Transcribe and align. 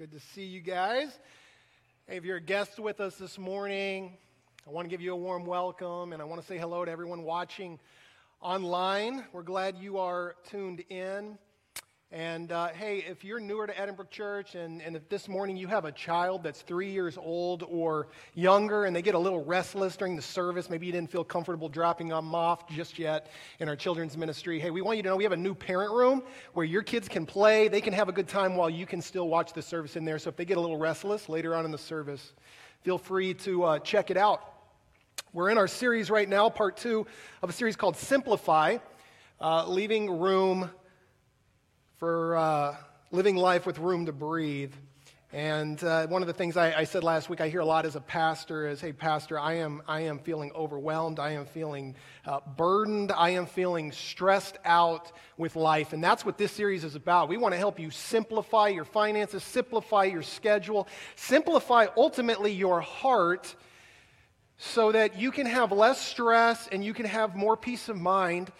Good 0.00 0.12
to 0.12 0.20
see 0.34 0.44
you 0.44 0.62
guys. 0.62 1.10
Hey, 2.08 2.16
if 2.16 2.24
you're 2.24 2.38
a 2.38 2.40
guest 2.40 2.78
with 2.78 3.00
us 3.00 3.16
this 3.16 3.36
morning, 3.38 4.16
I 4.66 4.70
want 4.70 4.86
to 4.86 4.88
give 4.88 5.02
you 5.02 5.12
a 5.12 5.16
warm 5.16 5.44
welcome 5.44 6.14
and 6.14 6.22
I 6.22 6.24
want 6.24 6.40
to 6.40 6.46
say 6.46 6.56
hello 6.56 6.86
to 6.86 6.90
everyone 6.90 7.22
watching 7.22 7.78
online. 8.40 9.26
We're 9.34 9.42
glad 9.42 9.76
you 9.76 9.98
are 9.98 10.36
tuned 10.48 10.82
in. 10.88 11.36
And 12.12 12.50
uh, 12.50 12.70
hey, 12.70 13.04
if 13.08 13.22
you're 13.22 13.38
newer 13.38 13.68
to 13.68 13.80
Edinburgh 13.80 14.08
Church 14.10 14.56
and, 14.56 14.82
and 14.82 14.96
if 14.96 15.08
this 15.08 15.28
morning 15.28 15.56
you 15.56 15.68
have 15.68 15.84
a 15.84 15.92
child 15.92 16.42
that's 16.42 16.62
three 16.62 16.90
years 16.90 17.16
old 17.16 17.62
or 17.62 18.08
younger 18.34 18.86
and 18.86 18.96
they 18.96 19.00
get 19.00 19.14
a 19.14 19.18
little 19.18 19.44
restless 19.44 19.96
during 19.96 20.16
the 20.16 20.22
service, 20.22 20.68
maybe 20.68 20.86
you 20.86 20.92
didn't 20.92 21.12
feel 21.12 21.22
comfortable 21.22 21.68
dropping 21.68 22.08
them 22.08 22.34
off 22.34 22.68
just 22.68 22.98
yet 22.98 23.30
in 23.60 23.68
our 23.68 23.76
children's 23.76 24.16
ministry, 24.16 24.58
hey, 24.58 24.72
we 24.72 24.82
want 24.82 24.96
you 24.96 25.04
to 25.04 25.08
know 25.08 25.14
we 25.14 25.22
have 25.22 25.30
a 25.30 25.36
new 25.36 25.54
parent 25.54 25.92
room 25.92 26.24
where 26.52 26.66
your 26.66 26.82
kids 26.82 27.08
can 27.08 27.26
play. 27.26 27.68
They 27.68 27.80
can 27.80 27.92
have 27.92 28.08
a 28.08 28.12
good 28.12 28.26
time 28.26 28.56
while 28.56 28.68
you 28.68 28.86
can 28.86 29.00
still 29.00 29.28
watch 29.28 29.52
the 29.52 29.62
service 29.62 29.94
in 29.94 30.04
there. 30.04 30.18
So 30.18 30.30
if 30.30 30.36
they 30.36 30.44
get 30.44 30.56
a 30.56 30.60
little 30.60 30.78
restless 30.78 31.28
later 31.28 31.54
on 31.54 31.64
in 31.64 31.70
the 31.70 31.78
service, 31.78 32.32
feel 32.82 32.98
free 32.98 33.34
to 33.34 33.62
uh, 33.62 33.78
check 33.78 34.10
it 34.10 34.16
out. 34.16 34.42
We're 35.32 35.50
in 35.50 35.58
our 35.58 35.68
series 35.68 36.10
right 36.10 36.28
now, 36.28 36.50
part 36.50 36.76
two 36.76 37.06
of 37.40 37.50
a 37.50 37.52
series 37.52 37.76
called 37.76 37.96
Simplify, 37.96 38.78
uh, 39.40 39.68
leaving 39.68 40.18
room 40.18 40.70
for 42.00 42.34
uh, 42.34 42.74
living 43.10 43.36
life 43.36 43.66
with 43.66 43.78
room 43.78 44.06
to 44.06 44.12
breathe. 44.12 44.72
And 45.34 45.84
uh, 45.84 46.06
one 46.06 46.22
of 46.22 46.28
the 46.28 46.32
things 46.32 46.56
I, 46.56 46.72
I, 46.72 46.84
said 46.84 47.04
last 47.04 47.28
week, 47.28 47.42
I 47.42 47.50
hear 47.50 47.60
a 47.60 47.64
lot 47.64 47.84
as 47.84 47.94
a 47.94 48.00
pastor 48.00 48.66
is, 48.66 48.80
hey, 48.80 48.94
pastor, 48.94 49.38
I 49.38 49.58
am, 49.58 49.82
I 49.86 50.00
am 50.00 50.18
feeling 50.18 50.50
overwhelmed. 50.52 51.18
I 51.18 51.32
am 51.32 51.44
feeling 51.44 51.94
uh, 52.24 52.40
burdened. 52.56 53.12
I 53.12 53.30
am 53.30 53.44
feeling 53.44 53.92
stressed 53.92 54.56
out 54.64 55.12
with 55.36 55.56
life. 55.56 55.92
And 55.92 56.02
that's 56.02 56.24
what 56.24 56.38
this 56.38 56.52
series 56.52 56.84
is 56.84 56.94
about. 56.94 57.28
We 57.28 57.36
want 57.36 57.52
to 57.52 57.58
help 57.58 57.78
you 57.78 57.90
simplify 57.90 58.68
your 58.68 58.86
finances, 58.86 59.44
simplify 59.44 60.04
your 60.04 60.22
schedule, 60.22 60.88
simplify 61.16 61.88
ultimately 61.98 62.50
your 62.50 62.80
heart 62.80 63.54
so 64.56 64.90
that 64.92 65.18
you 65.18 65.30
can 65.32 65.44
have 65.44 65.70
less 65.70 66.00
stress 66.00 66.66
and 66.72 66.82
you 66.82 66.94
can 66.94 67.04
have 67.04 67.36
more 67.36 67.58
peace 67.58 67.90
of 67.90 67.98
mind 67.98 68.50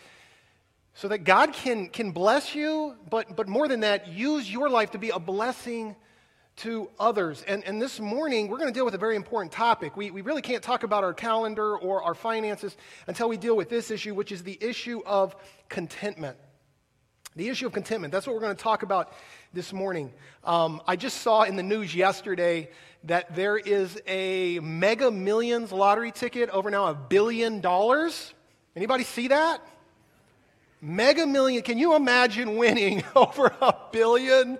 so 0.94 1.08
that 1.08 1.18
God 1.24 1.52
can, 1.52 1.88
can 1.88 2.10
bless 2.12 2.54
you, 2.54 2.96
but, 3.08 3.36
but 3.36 3.48
more 3.48 3.68
than 3.68 3.80
that, 3.80 4.08
use 4.08 4.50
your 4.50 4.68
life 4.68 4.90
to 4.92 4.98
be 4.98 5.10
a 5.10 5.18
blessing 5.18 5.96
to 6.56 6.90
others. 6.98 7.42
And, 7.48 7.64
and 7.64 7.80
this 7.80 8.00
morning, 8.00 8.48
we're 8.48 8.58
going 8.58 8.68
to 8.68 8.74
deal 8.74 8.84
with 8.84 8.94
a 8.94 8.98
very 8.98 9.16
important 9.16 9.52
topic. 9.52 9.96
We, 9.96 10.10
we 10.10 10.20
really 10.20 10.42
can't 10.42 10.62
talk 10.62 10.82
about 10.82 11.04
our 11.04 11.14
calendar 11.14 11.76
or 11.76 12.02
our 12.02 12.14
finances 12.14 12.76
until 13.06 13.28
we 13.28 13.36
deal 13.36 13.56
with 13.56 13.70
this 13.70 13.90
issue, 13.90 14.14
which 14.14 14.30
is 14.30 14.42
the 14.42 14.58
issue 14.60 15.00
of 15.06 15.34
contentment. 15.68 16.36
The 17.36 17.48
issue 17.48 17.66
of 17.66 17.72
contentment. 17.72 18.12
That's 18.12 18.26
what 18.26 18.34
we're 18.34 18.42
going 18.42 18.56
to 18.56 18.62
talk 18.62 18.82
about 18.82 19.12
this 19.54 19.72
morning. 19.72 20.12
Um, 20.44 20.82
I 20.86 20.96
just 20.96 21.22
saw 21.22 21.44
in 21.44 21.56
the 21.56 21.62
news 21.62 21.94
yesterday 21.94 22.70
that 23.04 23.34
there 23.34 23.56
is 23.56 23.98
a 24.06 24.58
mega 24.58 25.10
millions 25.10 25.72
lottery 25.72 26.12
ticket 26.12 26.50
over 26.50 26.70
now 26.70 26.88
a 26.88 26.94
billion 26.94 27.60
dollars. 27.60 28.34
Anybody 28.76 29.04
see 29.04 29.28
that? 29.28 29.64
Mega 30.82 31.26
million. 31.26 31.62
Can 31.62 31.76
you 31.76 31.94
imagine 31.94 32.56
winning 32.56 33.02
over 33.16 33.52
a 33.60 33.74
billion 33.92 34.58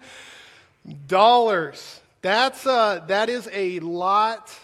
dollars? 1.06 2.00
That's 2.20 2.66
uh, 2.66 3.04
that 3.08 3.30
is 3.30 3.48
a 3.50 3.80
lot 3.80 4.54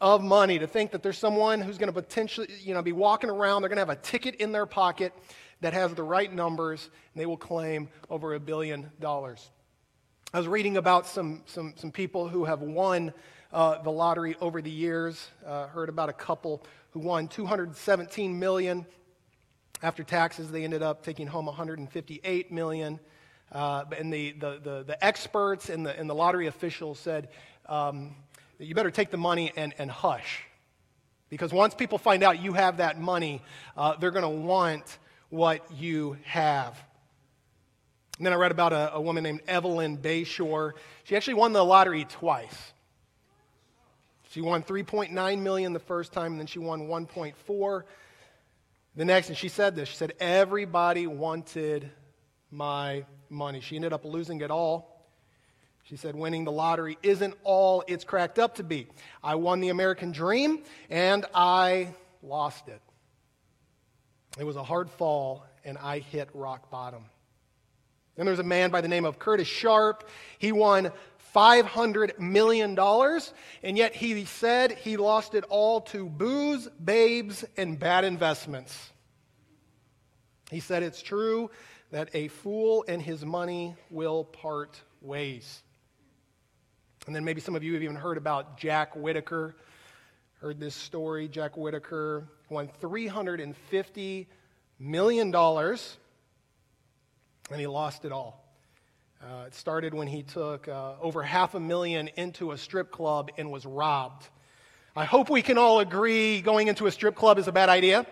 of 0.00 0.24
money 0.24 0.58
to 0.58 0.66
think 0.66 0.90
that 0.90 1.04
there's 1.04 1.18
someone 1.18 1.60
who's 1.60 1.78
going 1.78 1.92
to 1.92 1.92
potentially, 1.92 2.48
you 2.60 2.74
know, 2.74 2.82
be 2.82 2.90
walking 2.90 3.30
around. 3.30 3.62
They're 3.62 3.68
going 3.68 3.76
to 3.76 3.82
have 3.82 3.90
a 3.90 3.96
ticket 3.96 4.34
in 4.36 4.50
their 4.50 4.66
pocket 4.66 5.12
that 5.60 5.72
has 5.72 5.94
the 5.94 6.02
right 6.02 6.32
numbers, 6.32 6.90
and 7.14 7.20
they 7.20 7.26
will 7.26 7.36
claim 7.36 7.88
over 8.10 8.34
a 8.34 8.40
billion 8.40 8.90
dollars. 8.98 9.50
I 10.32 10.38
was 10.38 10.48
reading 10.48 10.78
about 10.78 11.06
some 11.06 11.42
some 11.46 11.74
some 11.76 11.92
people 11.92 12.28
who 12.28 12.44
have 12.44 12.60
won 12.60 13.12
uh, 13.52 13.80
the 13.82 13.90
lottery 13.92 14.34
over 14.40 14.60
the 14.60 14.70
years. 14.70 15.28
Uh, 15.46 15.68
heard 15.68 15.88
about 15.88 16.08
a 16.08 16.12
couple 16.12 16.64
who 16.90 16.98
won 16.98 17.28
217 17.28 18.36
million 18.36 18.84
after 19.84 20.02
taxes, 20.02 20.50
they 20.50 20.64
ended 20.64 20.82
up 20.82 21.04
taking 21.04 21.26
home 21.26 21.44
158 21.44 22.50
million. 22.50 22.98
Uh, 23.52 23.84
and 23.98 24.10
the, 24.10 24.32
the, 24.32 24.58
the, 24.64 24.82
the, 24.84 25.04
experts 25.04 25.68
and 25.68 25.84
the, 25.84 25.96
and 25.96 26.08
the 26.08 26.14
lottery 26.14 26.46
officials 26.46 26.98
said 26.98 27.28
um, 27.68 28.16
you 28.58 28.74
better 28.74 28.90
take 28.90 29.10
the 29.10 29.18
money 29.18 29.52
and, 29.56 29.74
and 29.76 29.90
hush. 29.90 30.42
Because 31.28 31.52
once 31.52 31.74
people 31.74 31.98
find 31.98 32.22
out 32.22 32.40
you 32.40 32.54
have 32.54 32.78
that 32.78 32.98
money, 32.98 33.42
uh, 33.76 33.94
they're 33.96 34.10
going 34.10 34.22
to 34.22 34.46
want 34.46 34.98
what 35.28 35.70
you 35.70 36.16
have. 36.24 36.82
And 38.16 38.24
then 38.24 38.32
I 38.32 38.36
read 38.36 38.52
about 38.52 38.72
a, 38.72 38.94
a 38.94 39.00
woman 39.02 39.22
named 39.22 39.42
Evelyn 39.46 39.98
Bayshore. 39.98 40.72
She 41.04 41.14
actually 41.14 41.34
won 41.34 41.52
the 41.52 41.62
lottery 41.62 42.06
twice. 42.06 42.72
She 44.30 44.40
won 44.40 44.62
3.9 44.62 45.42
million 45.42 45.74
the 45.74 45.78
first 45.78 46.14
time, 46.14 46.32
and 46.32 46.40
then 46.40 46.46
she 46.46 46.58
won 46.58 46.88
1.4 46.88 47.82
the 48.96 49.04
next, 49.04 49.28
and 49.28 49.36
she 49.36 49.48
said 49.48 49.74
this 49.74 49.88
she 49.88 49.96
said, 49.96 50.14
Everybody 50.20 51.06
wanted 51.06 51.90
my 52.50 53.04
money. 53.28 53.60
She 53.60 53.76
ended 53.76 53.92
up 53.92 54.04
losing 54.04 54.40
it 54.40 54.50
all. 54.50 54.94
She 55.84 55.96
said, 55.96 56.16
winning 56.16 56.44
the 56.44 56.52
lottery 56.52 56.96
isn't 57.02 57.34
all 57.44 57.84
it's 57.86 58.04
cracked 58.04 58.38
up 58.38 58.54
to 58.54 58.62
be. 58.62 58.86
I 59.22 59.34
won 59.34 59.60
the 59.60 59.68
American 59.68 60.12
dream 60.12 60.62
and 60.88 61.26
I 61.34 61.92
lost 62.22 62.68
it. 62.68 62.80
It 64.38 64.44
was 64.44 64.56
a 64.56 64.62
hard 64.62 64.90
fall 64.90 65.44
and 65.62 65.76
I 65.76 65.98
hit 65.98 66.30
rock 66.32 66.70
bottom. 66.70 67.04
Then 68.16 68.24
there's 68.24 68.38
a 68.38 68.44
man 68.44 68.70
by 68.70 68.80
the 68.80 68.88
name 68.88 69.04
of 69.04 69.18
Curtis 69.18 69.48
Sharp. 69.48 70.08
He 70.38 70.52
won 70.52 70.90
$500 71.34 72.18
million, 72.18 72.78
and 73.62 73.76
yet 73.76 73.94
he 73.94 74.24
said 74.24 74.72
he 74.72 74.96
lost 74.96 75.34
it 75.34 75.44
all 75.48 75.80
to 75.80 76.08
booze, 76.08 76.68
babes, 76.82 77.44
and 77.56 77.78
bad 77.78 78.04
investments. 78.04 78.92
He 80.50 80.60
said 80.60 80.82
it's 80.82 81.02
true 81.02 81.50
that 81.90 82.10
a 82.14 82.28
fool 82.28 82.84
and 82.86 83.02
his 83.02 83.24
money 83.24 83.74
will 83.90 84.24
part 84.24 84.80
ways. 85.00 85.62
And 87.06 87.14
then 87.14 87.24
maybe 87.24 87.40
some 87.40 87.54
of 87.54 87.62
you 87.62 87.74
have 87.74 87.82
even 87.82 87.96
heard 87.96 88.16
about 88.16 88.56
Jack 88.56 88.94
Whittaker. 88.96 89.56
Heard 90.40 90.60
this 90.60 90.74
story. 90.74 91.28
Jack 91.28 91.56
Whittaker 91.56 92.28
won 92.48 92.68
$350 92.80 94.26
million, 94.78 95.34
and 95.34 95.78
he 97.60 97.66
lost 97.66 98.04
it 98.04 98.12
all. 98.12 98.43
Uh, 99.24 99.44
it 99.46 99.54
started 99.54 99.94
when 99.94 100.06
he 100.06 100.22
took 100.22 100.68
uh, 100.68 100.92
over 101.00 101.22
half 101.22 101.54
a 101.54 101.60
million 101.60 102.08
into 102.16 102.52
a 102.52 102.58
strip 102.58 102.90
club 102.90 103.30
and 103.38 103.50
was 103.50 103.64
robbed. 103.64 104.28
I 104.94 105.06
hope 105.06 105.30
we 105.30 105.40
can 105.40 105.56
all 105.56 105.80
agree 105.80 106.42
going 106.42 106.68
into 106.68 106.86
a 106.86 106.92
strip 106.92 107.14
club 107.14 107.38
is 107.38 107.48
a 107.48 107.52
bad 107.52 107.70
idea. 107.70 108.04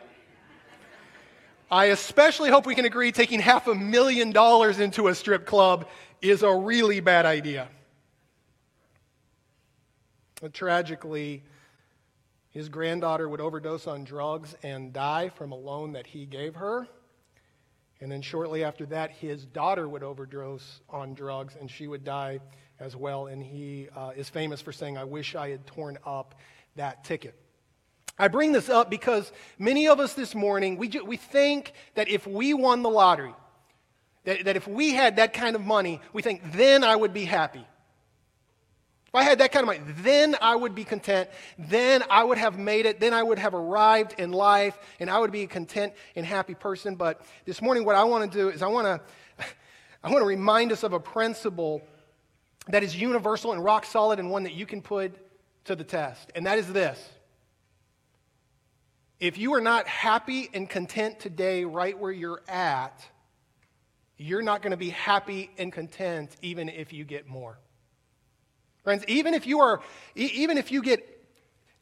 I 1.70 1.86
especially 1.86 2.48
hope 2.48 2.64
we 2.64 2.74
can 2.74 2.86
agree 2.86 3.12
taking 3.12 3.40
half 3.40 3.68
a 3.68 3.74
million 3.74 4.32
dollars 4.32 4.80
into 4.80 5.08
a 5.08 5.14
strip 5.14 5.44
club 5.44 5.86
is 6.22 6.42
a 6.42 6.50
really 6.50 7.00
bad 7.00 7.26
idea. 7.26 7.68
But 10.40 10.54
tragically, 10.54 11.42
his 12.48 12.70
granddaughter 12.70 13.28
would 13.28 13.40
overdose 13.42 13.86
on 13.86 14.04
drugs 14.04 14.56
and 14.62 14.94
die 14.94 15.28
from 15.28 15.52
a 15.52 15.56
loan 15.56 15.92
that 15.92 16.06
he 16.06 16.24
gave 16.24 16.54
her. 16.54 16.88
And 18.02 18.10
then 18.10 18.20
shortly 18.20 18.64
after 18.64 18.84
that, 18.86 19.12
his 19.12 19.46
daughter 19.46 19.88
would 19.88 20.02
overdose 20.02 20.80
on 20.90 21.14
drugs 21.14 21.54
and 21.58 21.70
she 21.70 21.86
would 21.86 22.02
die 22.02 22.40
as 22.80 22.96
well. 22.96 23.28
And 23.28 23.40
he 23.40 23.88
uh, 23.94 24.10
is 24.16 24.28
famous 24.28 24.60
for 24.60 24.72
saying, 24.72 24.98
I 24.98 25.04
wish 25.04 25.36
I 25.36 25.50
had 25.50 25.64
torn 25.68 25.96
up 26.04 26.34
that 26.74 27.04
ticket. 27.04 27.36
I 28.18 28.26
bring 28.26 28.50
this 28.50 28.68
up 28.68 28.90
because 28.90 29.30
many 29.56 29.86
of 29.86 30.00
us 30.00 30.14
this 30.14 30.34
morning, 30.34 30.78
we, 30.78 30.88
ju- 30.88 31.04
we 31.04 31.16
think 31.16 31.74
that 31.94 32.08
if 32.08 32.26
we 32.26 32.54
won 32.54 32.82
the 32.82 32.90
lottery, 32.90 33.34
that, 34.24 34.46
that 34.46 34.56
if 34.56 34.66
we 34.66 34.92
had 34.92 35.16
that 35.16 35.32
kind 35.32 35.54
of 35.54 35.62
money, 35.62 36.00
we 36.12 36.22
think 36.22 36.42
then 36.52 36.82
I 36.82 36.96
would 36.96 37.14
be 37.14 37.24
happy. 37.24 37.64
If 39.12 39.16
I 39.16 39.24
had 39.24 39.40
that 39.40 39.52
kind 39.52 39.62
of 39.62 39.66
money, 39.66 39.80
then 39.98 40.36
I 40.40 40.56
would 40.56 40.74
be 40.74 40.84
content. 40.84 41.28
Then 41.58 42.02
I 42.08 42.24
would 42.24 42.38
have 42.38 42.58
made 42.58 42.86
it. 42.86 42.98
Then 42.98 43.12
I 43.12 43.22
would 43.22 43.38
have 43.38 43.52
arrived 43.52 44.14
in 44.16 44.32
life 44.32 44.78
and 45.00 45.10
I 45.10 45.18
would 45.18 45.30
be 45.30 45.42
a 45.42 45.46
content 45.46 45.92
and 46.16 46.24
happy 46.24 46.54
person. 46.54 46.94
But 46.94 47.20
this 47.44 47.60
morning, 47.60 47.84
what 47.84 47.94
I 47.94 48.04
want 48.04 48.32
to 48.32 48.38
do 48.38 48.48
is 48.48 48.62
I 48.62 48.68
want 48.68 48.86
to, 48.86 49.44
I 50.02 50.10
want 50.10 50.22
to 50.22 50.26
remind 50.26 50.72
us 50.72 50.82
of 50.82 50.94
a 50.94 50.98
principle 50.98 51.82
that 52.68 52.82
is 52.82 52.96
universal 52.96 53.52
and 53.52 53.62
rock 53.62 53.84
solid 53.84 54.18
and 54.18 54.30
one 54.30 54.44
that 54.44 54.54
you 54.54 54.64
can 54.64 54.80
put 54.80 55.14
to 55.66 55.76
the 55.76 55.84
test. 55.84 56.32
And 56.34 56.46
that 56.46 56.56
is 56.56 56.72
this. 56.72 56.98
If 59.20 59.36
you 59.36 59.52
are 59.52 59.60
not 59.60 59.86
happy 59.86 60.48
and 60.54 60.70
content 60.70 61.20
today, 61.20 61.66
right 61.66 61.98
where 61.98 62.12
you're 62.12 62.40
at, 62.48 63.04
you're 64.16 64.40
not 64.40 64.62
going 64.62 64.70
to 64.70 64.78
be 64.78 64.88
happy 64.88 65.50
and 65.58 65.70
content 65.70 66.34
even 66.40 66.70
if 66.70 66.94
you 66.94 67.04
get 67.04 67.26
more. 67.26 67.58
Friends, 68.84 69.04
even 69.06 69.34
if 69.34 69.46
you 69.46 69.60
are, 69.60 69.80
even 70.14 70.58
if 70.58 70.72
you 70.72 70.82
get 70.82 71.06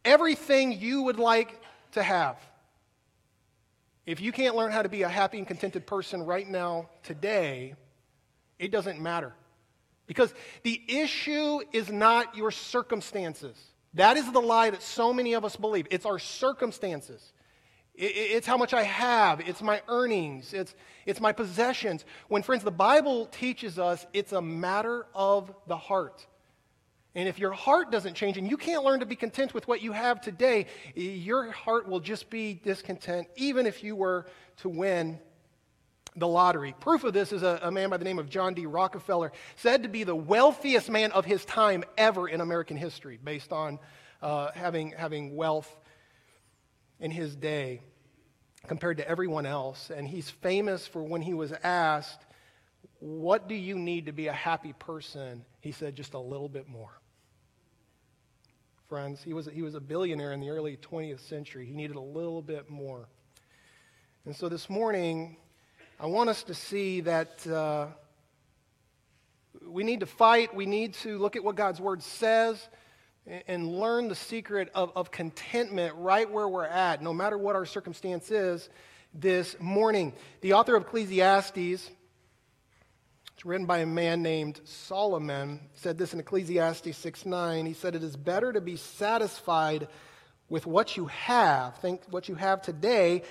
everything 0.04 0.72
you 0.72 1.02
would 1.02 1.18
like 1.18 1.60
to 1.92 2.02
have, 2.02 2.36
if 4.06 4.20
you 4.20 4.32
can't 4.32 4.56
learn 4.56 4.72
how 4.72 4.82
to 4.82 4.88
be 4.88 5.02
a 5.02 5.08
happy 5.08 5.38
and 5.38 5.46
contented 5.46 5.86
person 5.86 6.22
right 6.22 6.48
now, 6.48 6.88
today, 7.02 7.74
it 8.58 8.70
doesn't 8.70 9.00
matter. 9.00 9.32
Because 10.06 10.34
the 10.64 10.82
issue 10.88 11.60
is 11.72 11.90
not 11.90 12.36
your 12.36 12.50
circumstances. 12.50 13.56
That 13.94 14.16
is 14.16 14.30
the 14.32 14.40
lie 14.40 14.70
that 14.70 14.82
so 14.82 15.12
many 15.12 15.34
of 15.34 15.44
us 15.44 15.56
believe. 15.56 15.86
It's 15.90 16.06
our 16.06 16.18
circumstances. 16.18 17.32
It's 17.94 18.46
how 18.46 18.56
much 18.56 18.72
I 18.72 18.82
have. 18.82 19.40
It's 19.40 19.62
my 19.62 19.82
earnings. 19.88 20.54
It's, 20.54 20.74
it's 21.06 21.20
my 21.20 21.32
possessions. 21.32 22.04
When, 22.28 22.42
friends, 22.42 22.64
the 22.64 22.70
Bible 22.70 23.26
teaches 23.26 23.78
us 23.78 24.06
it's 24.12 24.32
a 24.32 24.40
matter 24.40 25.06
of 25.14 25.54
the 25.66 25.76
heart. 25.76 26.26
And 27.14 27.28
if 27.28 27.38
your 27.38 27.52
heart 27.52 27.90
doesn't 27.90 28.14
change 28.14 28.36
and 28.36 28.48
you 28.48 28.56
can't 28.56 28.84
learn 28.84 29.00
to 29.00 29.06
be 29.06 29.16
content 29.16 29.52
with 29.52 29.66
what 29.66 29.82
you 29.82 29.92
have 29.92 30.20
today, 30.20 30.66
your 30.94 31.50
heart 31.50 31.88
will 31.88 32.00
just 32.00 32.30
be 32.30 32.54
discontent, 32.54 33.26
even 33.36 33.66
if 33.66 33.82
you 33.82 33.96
were 33.96 34.26
to 34.58 34.68
win 34.68 35.18
the 36.16 36.28
lottery. 36.28 36.74
Proof 36.80 37.04
of 37.04 37.12
this 37.12 37.32
is 37.32 37.42
a, 37.42 37.60
a, 37.62 37.70
man 37.70 37.90
by 37.90 37.96
the 37.96 38.04
name 38.04 38.18
of 38.18 38.28
John 38.28 38.54
D. 38.54 38.66
Rockefeller, 38.66 39.32
said 39.56 39.82
to 39.82 39.88
be 39.88 40.04
the 40.04 40.14
wealthiest 40.14 40.90
man 40.90 41.12
of 41.12 41.24
his 41.24 41.44
time 41.44 41.84
ever 41.96 42.28
in 42.28 42.40
American 42.40 42.76
history, 42.76 43.18
based 43.22 43.52
on 43.52 43.78
uh, 44.22 44.50
having, 44.54 44.92
having 44.92 45.34
wealth 45.34 45.74
in 47.00 47.10
his 47.10 47.34
day 47.34 47.80
compared 48.66 48.98
to 48.98 49.08
everyone 49.08 49.46
else. 49.46 49.90
And 49.90 50.06
he's 50.06 50.28
famous 50.28 50.86
for 50.86 51.02
when 51.02 51.22
he 51.22 51.34
was 51.34 51.52
asked, 51.64 52.20
What 52.98 53.48
do 53.48 53.54
you 53.54 53.76
need 53.78 54.06
to 54.06 54.12
be 54.12 54.26
a 54.28 54.32
happy 54.32 54.74
person? 54.74 55.44
He 55.60 55.72
said, 55.72 55.96
Just 55.96 56.14
a 56.14 56.18
little 56.18 56.48
bit 56.48 56.68
more. 56.68 56.99
Friends, 58.90 59.22
he 59.22 59.34
was, 59.34 59.46
he 59.46 59.62
was 59.62 59.76
a 59.76 59.80
billionaire 59.80 60.32
in 60.32 60.40
the 60.40 60.50
early 60.50 60.76
20th 60.76 61.20
century. 61.20 61.64
He 61.64 61.74
needed 61.74 61.94
a 61.94 62.00
little 62.00 62.42
bit 62.42 62.68
more. 62.68 63.06
And 64.26 64.34
so 64.34 64.48
this 64.48 64.68
morning, 64.68 65.36
I 66.00 66.06
want 66.06 66.28
us 66.28 66.42
to 66.42 66.54
see 66.54 67.00
that 67.02 67.46
uh, 67.46 67.86
we 69.64 69.84
need 69.84 70.00
to 70.00 70.06
fight. 70.06 70.56
We 70.56 70.66
need 70.66 70.94
to 70.94 71.18
look 71.18 71.36
at 71.36 71.44
what 71.44 71.54
God's 71.54 71.80
word 71.80 72.02
says 72.02 72.68
and 73.46 73.68
learn 73.68 74.08
the 74.08 74.16
secret 74.16 74.72
of, 74.74 74.90
of 74.96 75.12
contentment 75.12 75.94
right 75.94 76.28
where 76.28 76.48
we're 76.48 76.66
at, 76.66 77.00
no 77.00 77.14
matter 77.14 77.38
what 77.38 77.54
our 77.54 77.66
circumstance 77.66 78.32
is 78.32 78.68
this 79.14 79.54
morning. 79.60 80.14
The 80.40 80.54
author 80.54 80.74
of 80.74 80.82
Ecclesiastes, 80.82 81.88
it's 83.40 83.46
written 83.46 83.64
by 83.64 83.78
a 83.78 83.86
man 83.86 84.20
named 84.20 84.60
Solomon, 84.64 85.60
said 85.72 85.96
this 85.96 86.12
in 86.12 86.20
Ecclesiastes 86.20 86.94
6 86.94 87.24
9. 87.24 87.64
He 87.64 87.72
said, 87.72 87.94
It 87.94 88.02
is 88.02 88.14
better 88.14 88.52
to 88.52 88.60
be 88.60 88.76
satisfied 88.76 89.88
with 90.50 90.66
what 90.66 90.98
you 90.98 91.06
have, 91.06 91.78
think 91.78 92.02
what 92.10 92.28
you 92.28 92.34
have 92.34 92.60
today, 92.60 93.22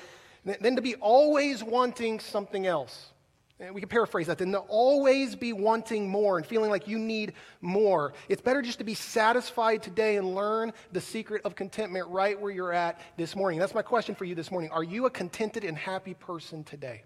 than 0.44 0.78
to 0.78 0.82
be 0.82 0.96
always 0.96 1.64
wanting 1.64 2.20
something 2.20 2.66
else. 2.66 3.12
And 3.60 3.76
we 3.76 3.82
can 3.82 3.90
paraphrase 3.90 4.26
that, 4.26 4.40
then 4.40 4.52
to 4.54 4.58
always 4.62 5.36
be 5.36 5.54
wanting 5.54 6.10
more 6.10 6.38
and 6.38 6.46
feeling 6.48 6.72
like 6.72 6.88
you 6.88 6.98
need 6.98 7.34
more. 7.62 8.14
It's 8.30 8.42
better 8.42 8.64
just 8.64 8.80
to 8.80 8.84
be 8.84 8.96
satisfied 8.96 9.84
today 9.84 10.18
and 10.18 10.34
learn 10.34 10.74
the 10.92 11.02
secret 11.02 11.46
of 11.46 11.54
contentment 11.54 12.08
right 12.08 12.42
where 12.42 12.52
you're 12.52 12.74
at 12.74 13.00
this 13.16 13.36
morning. 13.36 13.60
That's 13.60 13.76
my 13.76 13.84
question 13.84 14.16
for 14.16 14.26
you 14.26 14.34
this 14.34 14.50
morning. 14.50 14.72
Are 14.72 14.84
you 14.84 15.06
a 15.06 15.12
contented 15.12 15.64
and 15.64 15.78
happy 15.78 16.16
person 16.16 16.64
today? 16.64 17.04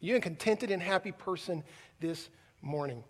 You 0.00 0.14
a 0.14 0.20
contented 0.20 0.70
and 0.70 0.80
happy 0.80 1.10
person 1.10 1.64
this 1.98 2.28
morning? 2.62 3.02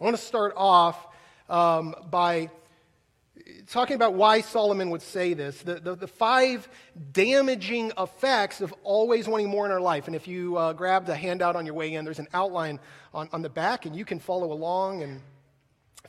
I 0.00 0.04
want 0.04 0.16
to 0.16 0.22
start 0.22 0.54
off 0.56 1.08
um, 1.48 1.96
by 2.10 2.48
talking 3.66 3.96
about 3.96 4.14
why 4.14 4.40
Solomon 4.40 4.90
would 4.90 5.02
say 5.02 5.34
this, 5.34 5.60
the, 5.62 5.74
the, 5.74 5.96
the, 5.96 6.06
five 6.06 6.68
damaging 7.12 7.90
effects 7.98 8.60
of 8.60 8.72
always 8.84 9.26
wanting 9.26 9.48
more 9.48 9.66
in 9.66 9.72
our 9.72 9.80
life. 9.80 10.06
And 10.06 10.14
if 10.14 10.28
you 10.28 10.56
uh, 10.56 10.74
grab 10.74 11.06
the 11.06 11.16
handout 11.16 11.56
on 11.56 11.66
your 11.66 11.74
way 11.74 11.94
in, 11.94 12.04
there's 12.04 12.20
an 12.20 12.28
outline 12.32 12.78
on, 13.12 13.28
on 13.32 13.42
the 13.42 13.48
back, 13.48 13.84
and 13.84 13.96
you 13.96 14.04
can 14.04 14.20
follow 14.20 14.52
along 14.52 15.02
and 15.02 15.20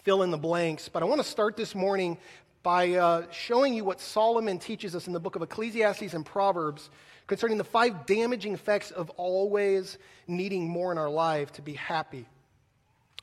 fill 0.03 0.21
in 0.21 0.29
the 0.29 0.37
blanks. 0.37 0.89
But 0.89 1.01
I 1.01 1.07
want 1.07 1.21
to 1.21 1.27
start 1.27 1.57
this 1.57 1.73
morning 1.73 2.19
by 2.61 2.91
uh, 2.91 3.25
showing 3.31 3.73
you 3.73 3.83
what 3.83 3.99
Solomon 3.99 4.59
teaches 4.59 4.95
us 4.95 5.07
in 5.07 5.13
the 5.13 5.19
book 5.19 5.35
of 5.35 5.41
Ecclesiastes 5.41 6.13
and 6.13 6.23
Proverbs 6.23 6.91
concerning 7.27 7.57
the 7.57 7.63
five 7.63 8.05
damaging 8.05 8.53
effects 8.53 8.91
of 8.91 9.09
always 9.11 9.97
needing 10.27 10.67
more 10.67 10.91
in 10.91 10.97
our 10.97 11.09
life 11.09 11.51
to 11.53 11.61
be 11.61 11.73
happy. 11.73 12.25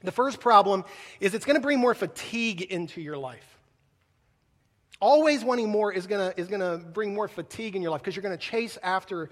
The 0.02 0.12
first 0.12 0.40
problem 0.40 0.84
is 1.20 1.34
it's 1.34 1.44
going 1.44 1.56
to 1.56 1.62
bring 1.62 1.78
more 1.78 1.94
fatigue 1.94 2.62
into 2.62 3.00
your 3.00 3.18
life. 3.18 3.46
Always 5.00 5.44
wanting 5.44 5.70
more 5.70 5.92
is 5.92 6.06
going 6.06 6.30
to 6.30 6.40
is 6.40 6.48
going 6.48 6.60
to 6.60 6.84
bring 6.86 7.14
more 7.14 7.28
fatigue 7.28 7.76
in 7.76 7.82
your 7.82 7.90
life 7.90 8.02
because 8.02 8.16
you're 8.16 8.22
going 8.22 8.36
to 8.36 8.44
chase 8.44 8.78
after 8.82 9.30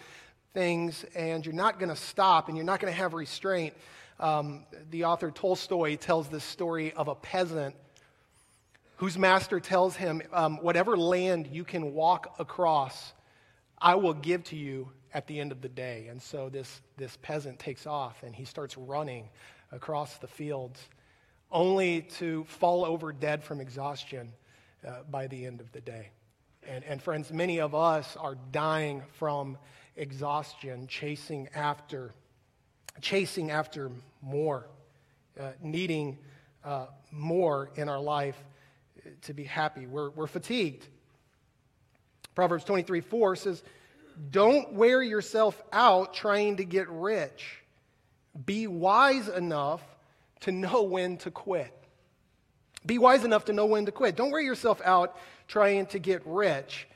things 0.55 1.05
and 1.15 1.45
you're 1.45 1.55
not 1.55 1.79
going 1.79 1.91
to 1.91 1.97
stop 1.97 2.49
and 2.49 2.57
you're 2.57 2.67
not 2.67 2.81
going 2.81 2.93
to 2.93 2.99
have 2.99 3.15
restraint. 3.15 3.75
Um, 4.19 4.65
the 4.91 5.05
author 5.05 5.31
Tolstoy 5.31 5.97
tells 5.97 6.29
this 6.29 6.45
story 6.45 6.93
of 6.93 7.09
a 7.09 7.15
peasant 7.15 7.75
whose 8.97 9.17
master 9.17 9.61
tells 9.61 9.97
him, 9.97 10.23
um, 10.33 10.57
Whatever 10.57 10.97
land 10.97 11.49
you 11.53 11.65
can 11.65 11.95
walk 11.95 12.35
across, 12.39 13.13
I 13.81 13.95
will 13.95 14.15
give 14.15 14.45
to 14.45 14.57
you 14.57 14.91
at 15.15 15.27
the 15.27 15.41
end 15.41 15.53
of 15.53 15.61
the 15.61 15.69
day. 15.69 16.07
And 16.09 16.21
so 16.21 16.49
this, 16.49 16.81
this 16.97 17.17
peasant 17.23 17.59
takes 17.59 17.87
off 17.87 18.23
and 18.23 18.35
he 18.35 18.45
starts 18.45 18.77
running 18.77 19.29
across 19.73 20.19
the 20.19 20.27
fields, 20.27 20.81
only 21.51 22.03
to 22.03 22.45
fall 22.45 22.85
over 22.85 23.13
dead 23.13 23.43
from 23.43 23.61
exhaustion 23.61 24.33
uh, 24.87 25.03
by 25.11 25.27
the 25.27 25.47
end 25.47 25.61
of 25.61 25.71
the 25.73 25.81
day. 25.81 26.11
And, 26.67 26.85
and 26.85 27.03
friends, 27.03 27.33
many 27.33 27.61
of 27.61 27.75
us 27.75 28.17
are 28.17 28.37
dying 28.53 29.03
from 29.15 29.57
exhaustion, 29.97 30.87
chasing 30.87 31.49
after, 31.55 32.13
chasing 33.01 33.51
after 33.51 33.91
more, 34.21 34.67
uh, 35.39 35.53
needing 35.63 36.19
uh, 36.65 36.87
more 37.11 37.71
in 37.77 37.89
our 37.89 38.01
life 38.01 38.37
to 39.23 39.33
be 39.33 39.45
happy. 39.45 39.87
We're, 39.87 40.11
we're 40.11 40.27
fatigued. 40.27 40.87
Proverbs 42.39 42.63
23 42.63 43.01
4 43.01 43.35
says, 43.35 43.65
Don't 44.31 44.73
wear 44.75 45.03
yourself 45.03 45.61
out 45.73 46.15
trying 46.15 46.59
to 46.59 46.65
get 46.65 46.89
rich. 46.89 47.65
Be 48.47 48.69
wise 48.69 49.27
enough 49.27 49.83
to 50.43 50.53
know 50.53 50.85
when 50.85 51.17
to 51.17 51.33
quit. 51.33 51.75
Be 52.87 52.97
wise 52.97 53.25
enough 53.25 53.47
to 53.47 53.53
know 53.53 53.67
when 53.67 53.87
to 53.87 53.91
quit. 53.91 54.15
Don't 54.15 54.31
wear 54.31 54.41
yourself 54.41 54.81
out 54.85 55.17
trying 55.49 55.87
to 55.87 55.99
get 55.99 56.23
rich, 56.25 56.87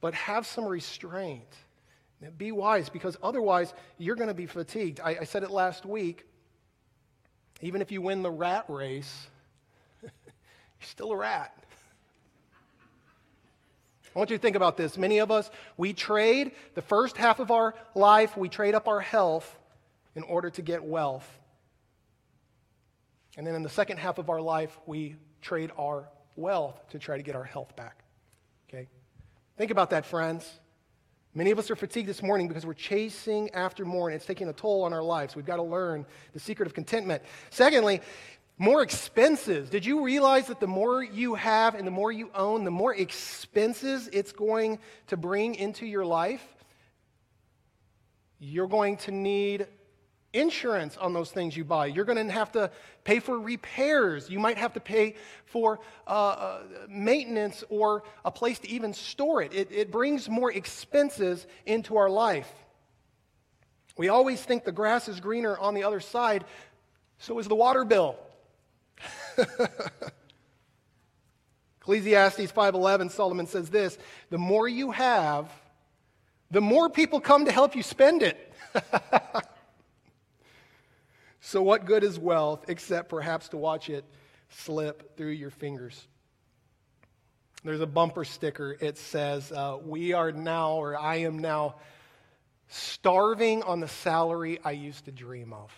but 0.00 0.14
have 0.14 0.46
some 0.46 0.64
restraint. 0.64 1.52
Be 2.38 2.52
wise 2.52 2.88
because 2.88 3.16
otherwise 3.20 3.74
you're 3.98 4.14
going 4.14 4.28
to 4.28 4.32
be 4.32 4.46
fatigued. 4.46 5.00
I, 5.00 5.16
I 5.22 5.24
said 5.24 5.42
it 5.42 5.50
last 5.50 5.84
week. 5.84 6.24
Even 7.62 7.82
if 7.82 7.90
you 7.90 8.00
win 8.00 8.22
the 8.22 8.30
rat 8.30 8.66
race, 8.68 9.26
you're 10.02 10.12
still 10.82 11.10
a 11.10 11.16
rat. 11.16 11.52
I 14.14 14.18
want 14.18 14.30
you 14.30 14.36
to 14.36 14.42
think 14.42 14.56
about 14.56 14.76
this. 14.76 14.96
Many 14.96 15.18
of 15.18 15.30
us, 15.30 15.50
we 15.76 15.92
trade 15.92 16.52
the 16.74 16.82
first 16.82 17.16
half 17.16 17.40
of 17.40 17.50
our 17.50 17.74
life, 17.94 18.36
we 18.36 18.48
trade 18.48 18.74
up 18.74 18.86
our 18.86 19.00
health 19.00 19.58
in 20.14 20.22
order 20.22 20.50
to 20.50 20.62
get 20.62 20.84
wealth. 20.84 21.28
And 23.36 23.46
then 23.46 23.54
in 23.54 23.64
the 23.64 23.68
second 23.68 23.96
half 23.96 24.18
of 24.18 24.30
our 24.30 24.40
life, 24.40 24.78
we 24.86 25.16
trade 25.42 25.72
our 25.76 26.08
wealth 26.36 26.80
to 26.90 26.98
try 26.98 27.16
to 27.16 27.22
get 27.22 27.34
our 27.34 27.44
health 27.44 27.74
back. 27.74 28.04
Okay? 28.68 28.88
Think 29.56 29.72
about 29.72 29.90
that, 29.90 30.06
friends. 30.06 30.48
Many 31.36 31.50
of 31.50 31.58
us 31.58 31.68
are 31.68 31.76
fatigued 31.76 32.08
this 32.08 32.22
morning 32.22 32.46
because 32.46 32.64
we're 32.64 32.74
chasing 32.74 33.50
after 33.50 33.84
more 33.84 34.08
and 34.08 34.14
it's 34.14 34.24
taking 34.24 34.48
a 34.48 34.52
toll 34.52 34.84
on 34.84 34.92
our 34.92 35.02
lives. 35.02 35.34
We've 35.34 35.44
got 35.44 35.56
to 35.56 35.64
learn 35.64 36.06
the 36.32 36.38
secret 36.38 36.66
of 36.66 36.74
contentment. 36.74 37.24
Secondly, 37.50 38.00
more 38.56 38.82
expenses. 38.82 39.68
Did 39.68 39.84
you 39.84 40.04
realize 40.04 40.46
that 40.46 40.60
the 40.60 40.66
more 40.66 41.02
you 41.02 41.34
have 41.34 41.74
and 41.74 41.86
the 41.86 41.90
more 41.90 42.12
you 42.12 42.30
own, 42.34 42.64
the 42.64 42.70
more 42.70 42.94
expenses 42.94 44.08
it's 44.12 44.32
going 44.32 44.78
to 45.08 45.16
bring 45.16 45.56
into 45.56 45.86
your 45.86 46.06
life? 46.06 46.46
You're 48.38 48.68
going 48.68 48.98
to 48.98 49.10
need 49.10 49.66
insurance 50.32 50.96
on 50.96 51.12
those 51.12 51.30
things 51.30 51.56
you 51.56 51.64
buy. 51.64 51.86
You're 51.86 52.04
going 52.04 52.26
to 52.26 52.32
have 52.32 52.52
to 52.52 52.70
pay 53.04 53.20
for 53.20 53.38
repairs. 53.38 54.28
You 54.28 54.38
might 54.38 54.58
have 54.58 54.74
to 54.74 54.80
pay 54.80 55.14
for 55.46 55.80
uh, 56.06 56.10
uh, 56.10 56.62
maintenance 56.88 57.64
or 57.68 58.02
a 58.24 58.30
place 58.30 58.58
to 58.60 58.68
even 58.68 58.92
store 58.92 59.42
it. 59.42 59.54
it. 59.54 59.72
It 59.72 59.90
brings 59.90 60.28
more 60.28 60.52
expenses 60.52 61.46
into 61.66 61.96
our 61.96 62.10
life. 62.10 62.52
We 63.96 64.08
always 64.08 64.42
think 64.42 64.64
the 64.64 64.72
grass 64.72 65.08
is 65.08 65.20
greener 65.20 65.56
on 65.56 65.74
the 65.74 65.84
other 65.84 66.00
side, 66.00 66.44
so 67.18 67.38
is 67.38 67.46
the 67.46 67.54
water 67.54 67.84
bill. 67.84 68.16
Ecclesiastes 71.80 72.52
5:11 72.52 73.10
Solomon 73.10 73.46
says 73.46 73.70
this, 73.70 73.98
the 74.30 74.38
more 74.38 74.66
you 74.68 74.90
have, 74.90 75.50
the 76.50 76.60
more 76.60 76.88
people 76.88 77.20
come 77.20 77.44
to 77.44 77.52
help 77.52 77.76
you 77.76 77.82
spend 77.82 78.22
it. 78.22 78.52
So, 81.46 81.62
what 81.62 81.84
good 81.84 82.04
is 82.04 82.18
wealth 82.18 82.64
except 82.68 83.10
perhaps 83.10 83.50
to 83.50 83.58
watch 83.58 83.90
it 83.90 84.06
slip 84.48 85.14
through 85.14 85.32
your 85.32 85.50
fingers? 85.50 86.08
There's 87.62 87.82
a 87.82 87.86
bumper 87.86 88.24
sticker. 88.24 88.74
It 88.80 88.96
says, 88.96 89.52
uh, 89.52 89.76
We 89.84 90.14
are 90.14 90.32
now, 90.32 90.72
or 90.76 90.98
I 90.98 91.16
am 91.16 91.40
now, 91.40 91.74
starving 92.68 93.62
on 93.62 93.80
the 93.80 93.88
salary 93.88 94.58
I 94.64 94.70
used 94.70 95.04
to 95.04 95.12
dream 95.12 95.52
of. 95.52 95.70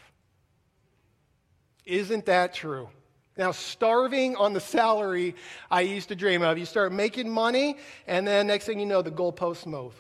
Isn't 1.85 2.27
that 2.27 2.55
true? 2.55 2.89
Now, 3.37 3.53
starving 3.53 4.37
on 4.37 4.53
the 4.53 4.61
salary 4.61 5.35
I 5.71 5.83
used 5.83 6.09
to 6.09 6.17
dream 6.17 6.43
of. 6.43 6.59
You 6.59 6.65
start 6.65 6.93
making 6.93 7.31
money, 7.31 7.77
and 8.07 8.27
then 8.27 8.47
next 8.47 8.65
thing 8.65 8.81
you 8.81 8.87
know, 8.87 9.03
the 9.03 9.11
goalposts 9.11 9.67
move. 9.67 9.95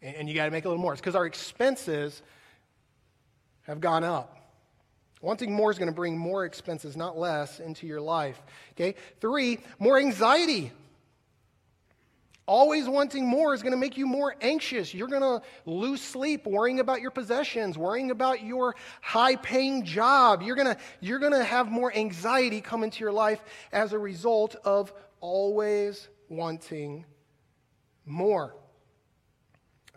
And 0.00 0.28
you 0.28 0.34
got 0.34 0.44
to 0.44 0.50
make 0.52 0.64
a 0.64 0.68
little 0.68 0.80
more. 0.80 0.92
It's 0.92 1.00
because 1.00 1.16
our 1.16 1.26
expenses 1.26 2.22
have 3.62 3.80
gone 3.80 4.04
up. 4.04 4.36
Wanting 5.20 5.52
more 5.52 5.72
is 5.72 5.78
going 5.78 5.90
to 5.90 5.94
bring 5.94 6.16
more 6.16 6.44
expenses, 6.44 6.96
not 6.96 7.18
less, 7.18 7.58
into 7.58 7.86
your 7.86 8.00
life. 8.00 8.40
Okay? 8.72 8.94
Three, 9.20 9.58
more 9.80 9.98
anxiety. 9.98 10.70
Always 12.48 12.88
wanting 12.88 13.26
more 13.26 13.52
is 13.52 13.60
going 13.60 13.72
to 13.72 13.78
make 13.78 13.98
you 13.98 14.06
more 14.06 14.34
anxious. 14.40 14.94
You're 14.94 15.06
going 15.06 15.20
to 15.20 15.42
lose 15.66 16.00
sleep 16.00 16.46
worrying 16.46 16.80
about 16.80 17.02
your 17.02 17.10
possessions, 17.10 17.76
worrying 17.76 18.10
about 18.10 18.42
your 18.42 18.74
high 19.02 19.36
paying 19.36 19.84
job. 19.84 20.40
You're 20.40 20.56
going 20.56 20.74
to, 20.74 20.78
you're 21.02 21.18
going 21.18 21.34
to 21.34 21.44
have 21.44 21.70
more 21.70 21.94
anxiety 21.94 22.62
come 22.62 22.84
into 22.84 23.00
your 23.00 23.12
life 23.12 23.44
as 23.70 23.92
a 23.92 23.98
result 23.98 24.56
of 24.64 24.94
always 25.20 26.08
wanting 26.30 27.04
more. 28.06 28.56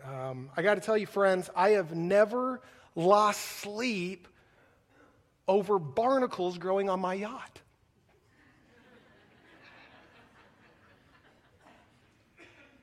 Um, 0.06 0.50
I 0.58 0.62
got 0.62 0.76
to 0.76 0.82
tell 0.82 0.98
you, 0.98 1.06
friends, 1.06 1.50
I 1.56 1.70
have 1.70 1.96
never 1.96 2.60
lost 2.96 3.40
sleep 3.40 4.28
over 5.48 5.80
barnacles 5.80 6.58
growing 6.58 6.90
on 6.90 7.00
my 7.00 7.14
yacht. 7.14 7.62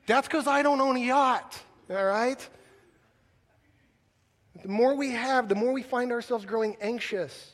That's 0.09 0.27
because 0.27 0.47
I 0.47 0.63
don't 0.63 0.81
own 0.81 0.95
a 0.95 1.01
yacht, 1.01 1.61
all 1.87 2.03
right? 2.03 2.49
The 4.63 4.67
more 4.67 4.95
we 4.95 5.11
have, 5.11 5.47
the 5.47 5.53
more 5.53 5.71
we 5.71 5.83
find 5.83 6.11
ourselves 6.11 6.45
growing 6.45 6.75
anxious 6.81 7.51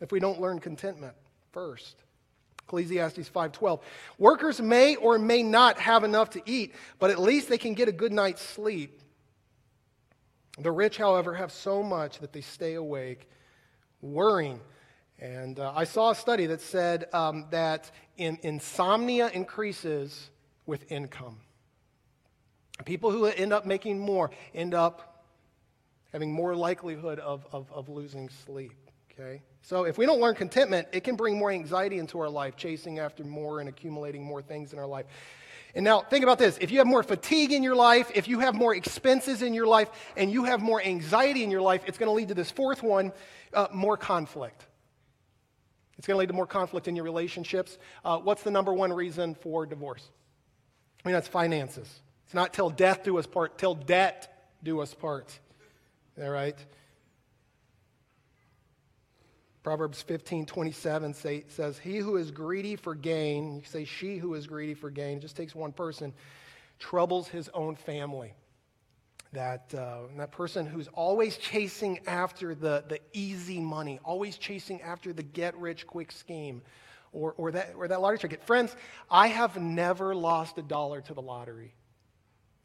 if 0.00 0.10
we 0.10 0.18
don't 0.18 0.40
learn 0.40 0.58
contentment 0.58 1.14
first. 1.52 1.94
Ecclesiastes 2.64 3.28
5:12. 3.28 3.80
Workers 4.18 4.60
may 4.60 4.96
or 4.96 5.20
may 5.20 5.44
not 5.44 5.78
have 5.78 6.02
enough 6.02 6.30
to 6.30 6.42
eat, 6.46 6.74
but 6.98 7.10
at 7.10 7.20
least 7.20 7.48
they 7.48 7.56
can 7.56 7.74
get 7.74 7.86
a 7.86 7.92
good 7.92 8.12
night's 8.12 8.42
sleep. 8.42 9.00
The 10.58 10.72
rich, 10.72 10.96
however, 10.96 11.34
have 11.34 11.52
so 11.52 11.80
much 11.80 12.18
that 12.18 12.32
they 12.32 12.40
stay 12.40 12.74
awake 12.74 13.28
worrying 14.00 14.60
and 15.20 15.58
uh, 15.58 15.72
I 15.74 15.84
saw 15.84 16.10
a 16.10 16.14
study 16.14 16.46
that 16.46 16.60
said 16.60 17.06
um, 17.12 17.46
that 17.50 17.90
in, 18.16 18.38
insomnia 18.42 19.28
increases 19.28 20.30
with 20.66 20.90
income. 20.90 21.38
People 22.84 23.10
who 23.10 23.26
end 23.26 23.52
up 23.52 23.66
making 23.66 23.98
more 23.98 24.30
end 24.54 24.74
up 24.74 25.24
having 26.12 26.32
more 26.32 26.54
likelihood 26.54 27.18
of, 27.18 27.46
of, 27.52 27.70
of 27.72 27.88
losing 27.88 28.28
sleep. 28.28 28.72
Okay? 29.12 29.42
So 29.62 29.84
if 29.84 29.98
we 29.98 30.06
don't 30.06 30.20
learn 30.20 30.34
contentment, 30.34 30.88
it 30.92 31.04
can 31.04 31.16
bring 31.16 31.38
more 31.38 31.50
anxiety 31.50 31.98
into 31.98 32.18
our 32.20 32.28
life, 32.28 32.56
chasing 32.56 32.98
after 32.98 33.24
more 33.24 33.60
and 33.60 33.68
accumulating 33.68 34.24
more 34.24 34.42
things 34.42 34.72
in 34.72 34.78
our 34.78 34.86
life. 34.86 35.06
And 35.74 35.84
now 35.84 36.02
think 36.02 36.22
about 36.22 36.38
this. 36.38 36.56
If 36.60 36.70
you 36.70 36.78
have 36.78 36.86
more 36.86 37.02
fatigue 37.02 37.52
in 37.52 37.62
your 37.62 37.74
life, 37.74 38.10
if 38.14 38.28
you 38.28 38.40
have 38.40 38.54
more 38.54 38.74
expenses 38.74 39.42
in 39.42 39.54
your 39.54 39.66
life, 39.66 39.88
and 40.16 40.30
you 40.30 40.44
have 40.44 40.60
more 40.60 40.80
anxiety 40.80 41.42
in 41.42 41.50
your 41.50 41.62
life, 41.62 41.82
it's 41.86 41.98
going 41.98 42.08
to 42.08 42.12
lead 42.12 42.28
to 42.28 42.34
this 42.34 42.50
fourth 42.50 42.82
one 42.82 43.12
uh, 43.52 43.68
more 43.72 43.96
conflict. 43.96 44.66
It's 46.04 46.06
going 46.06 46.16
to 46.16 46.20
lead 46.20 46.26
to 46.26 46.34
more 46.34 46.46
conflict 46.46 46.86
in 46.86 46.96
your 46.96 47.06
relationships. 47.06 47.78
Uh, 48.04 48.18
what's 48.18 48.42
the 48.42 48.50
number 48.50 48.74
one 48.74 48.92
reason 48.92 49.34
for 49.36 49.64
divorce? 49.64 50.06
I 51.02 51.08
mean, 51.08 51.14
that's 51.14 51.28
finances. 51.28 51.88
It's 52.26 52.34
not 52.34 52.52
till 52.52 52.68
death 52.68 53.04
do 53.04 53.16
us 53.16 53.26
part, 53.26 53.56
till 53.56 53.74
debt 53.74 54.50
do 54.62 54.80
us 54.80 54.92
part. 54.92 55.40
All 56.20 56.28
right? 56.28 56.58
Proverbs 59.62 60.02
15, 60.02 60.44
27 60.44 61.14
say, 61.14 61.44
says, 61.48 61.78
He 61.78 61.96
who 61.96 62.18
is 62.18 62.30
greedy 62.30 62.76
for 62.76 62.94
gain, 62.94 63.54
you 63.54 63.64
say 63.64 63.86
she 63.86 64.18
who 64.18 64.34
is 64.34 64.46
greedy 64.46 64.74
for 64.74 64.90
gain, 64.90 65.22
just 65.22 65.38
takes 65.38 65.54
one 65.54 65.72
person, 65.72 66.12
troubles 66.78 67.28
his 67.28 67.48
own 67.54 67.76
family 67.76 68.34
that, 69.34 69.72
uh, 69.74 69.98
that 70.16 70.32
person 70.32 70.66
who's 70.66 70.88
always 70.88 71.36
chasing 71.36 72.00
after 72.06 72.54
the, 72.54 72.84
the 72.88 73.00
easy 73.12 73.60
money, 73.60 74.00
always 74.04 74.38
chasing 74.38 74.80
after 74.82 75.12
the 75.12 75.22
get 75.22 75.56
rich 75.56 75.86
quick 75.86 76.10
scheme 76.10 76.62
or, 77.12 77.34
or, 77.36 77.52
that, 77.52 77.74
or 77.76 77.86
that 77.88 78.00
lottery 78.00 78.18
ticket. 78.18 78.44
Friends, 78.44 78.74
I 79.10 79.28
have 79.28 79.60
never 79.60 80.14
lost 80.14 80.58
a 80.58 80.62
dollar 80.62 81.00
to 81.02 81.14
the 81.14 81.22
lottery. 81.22 81.74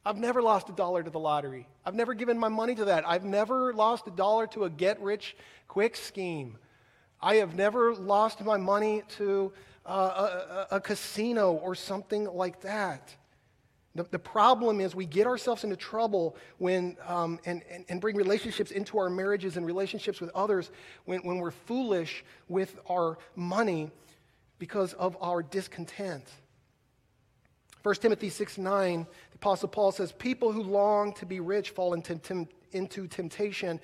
I've 0.06 0.18
never 0.18 0.42
lost 0.42 0.70
a 0.70 0.72
dollar 0.72 1.04
to 1.04 1.10
the 1.10 1.20
lottery. 1.20 1.68
I've 1.86 1.96
never 1.96 2.14
given 2.14 2.40
my 2.40 2.48
money 2.48 2.74
to 2.76 2.86
that. 2.86 3.08
I've 3.08 3.26
never 3.26 3.74
lost 3.74 4.08
a 4.08 4.12
dollar 4.12 4.48
to 4.48 4.64
a 4.64 4.70
get 4.70 5.02
rich 5.02 5.36
quick 5.68 5.96
scheme. 5.96 6.58
I 7.22 7.36
have 7.36 7.54
never 7.54 7.94
lost 7.94 8.44
my 8.44 8.58
money 8.58 9.04
to 9.18 9.52
uh, 9.86 9.92
a, 9.92 10.76
a, 10.76 10.78
a 10.78 10.82
casino 10.82 11.52
or 11.54 11.76
something 11.76 12.26
like 12.26 12.62
that. 12.62 13.14
The, 13.96 14.04
the 14.04 14.20
problem 14.20 14.80
is 14.80 14.94
we 14.94 15.06
get 15.06 15.26
ourselves 15.26 15.64
into 15.64 15.76
trouble 15.76 16.36
when, 16.58 16.96
um, 17.08 17.40
and, 17.46 17.64
and, 17.70 17.86
and 17.90 18.00
bring 18.00 18.16
relationships 18.16 18.72
into 18.72 19.00
our 19.00 19.10
marriages 19.10 19.58
and 19.58 19.66
relationships 19.66 20.22
with 20.22 20.30
others 20.36 20.70
when, 21.06 21.22
when 21.22 21.38
we're 21.38 21.52
foolish 21.52 22.24
with 22.48 22.78
our 22.88 23.18
money 23.36 23.90
because 24.60 24.94
of 24.94 25.18
our 25.22 25.42
discontent. 25.42 26.26
1 27.82 27.96
Timothy 27.96 28.30
6 28.30 28.58
9, 28.58 29.08
the 29.32 29.36
Apostle 29.36 29.70
Paul 29.70 29.92
says, 29.92 30.12
People 30.12 30.52
who 30.52 30.62
long 30.62 31.14
to 31.14 31.26
be 31.26 31.40
rich 31.40 31.72
fall 31.72 31.94
into, 31.94 32.48
into 32.72 33.08
temptation 33.08 33.80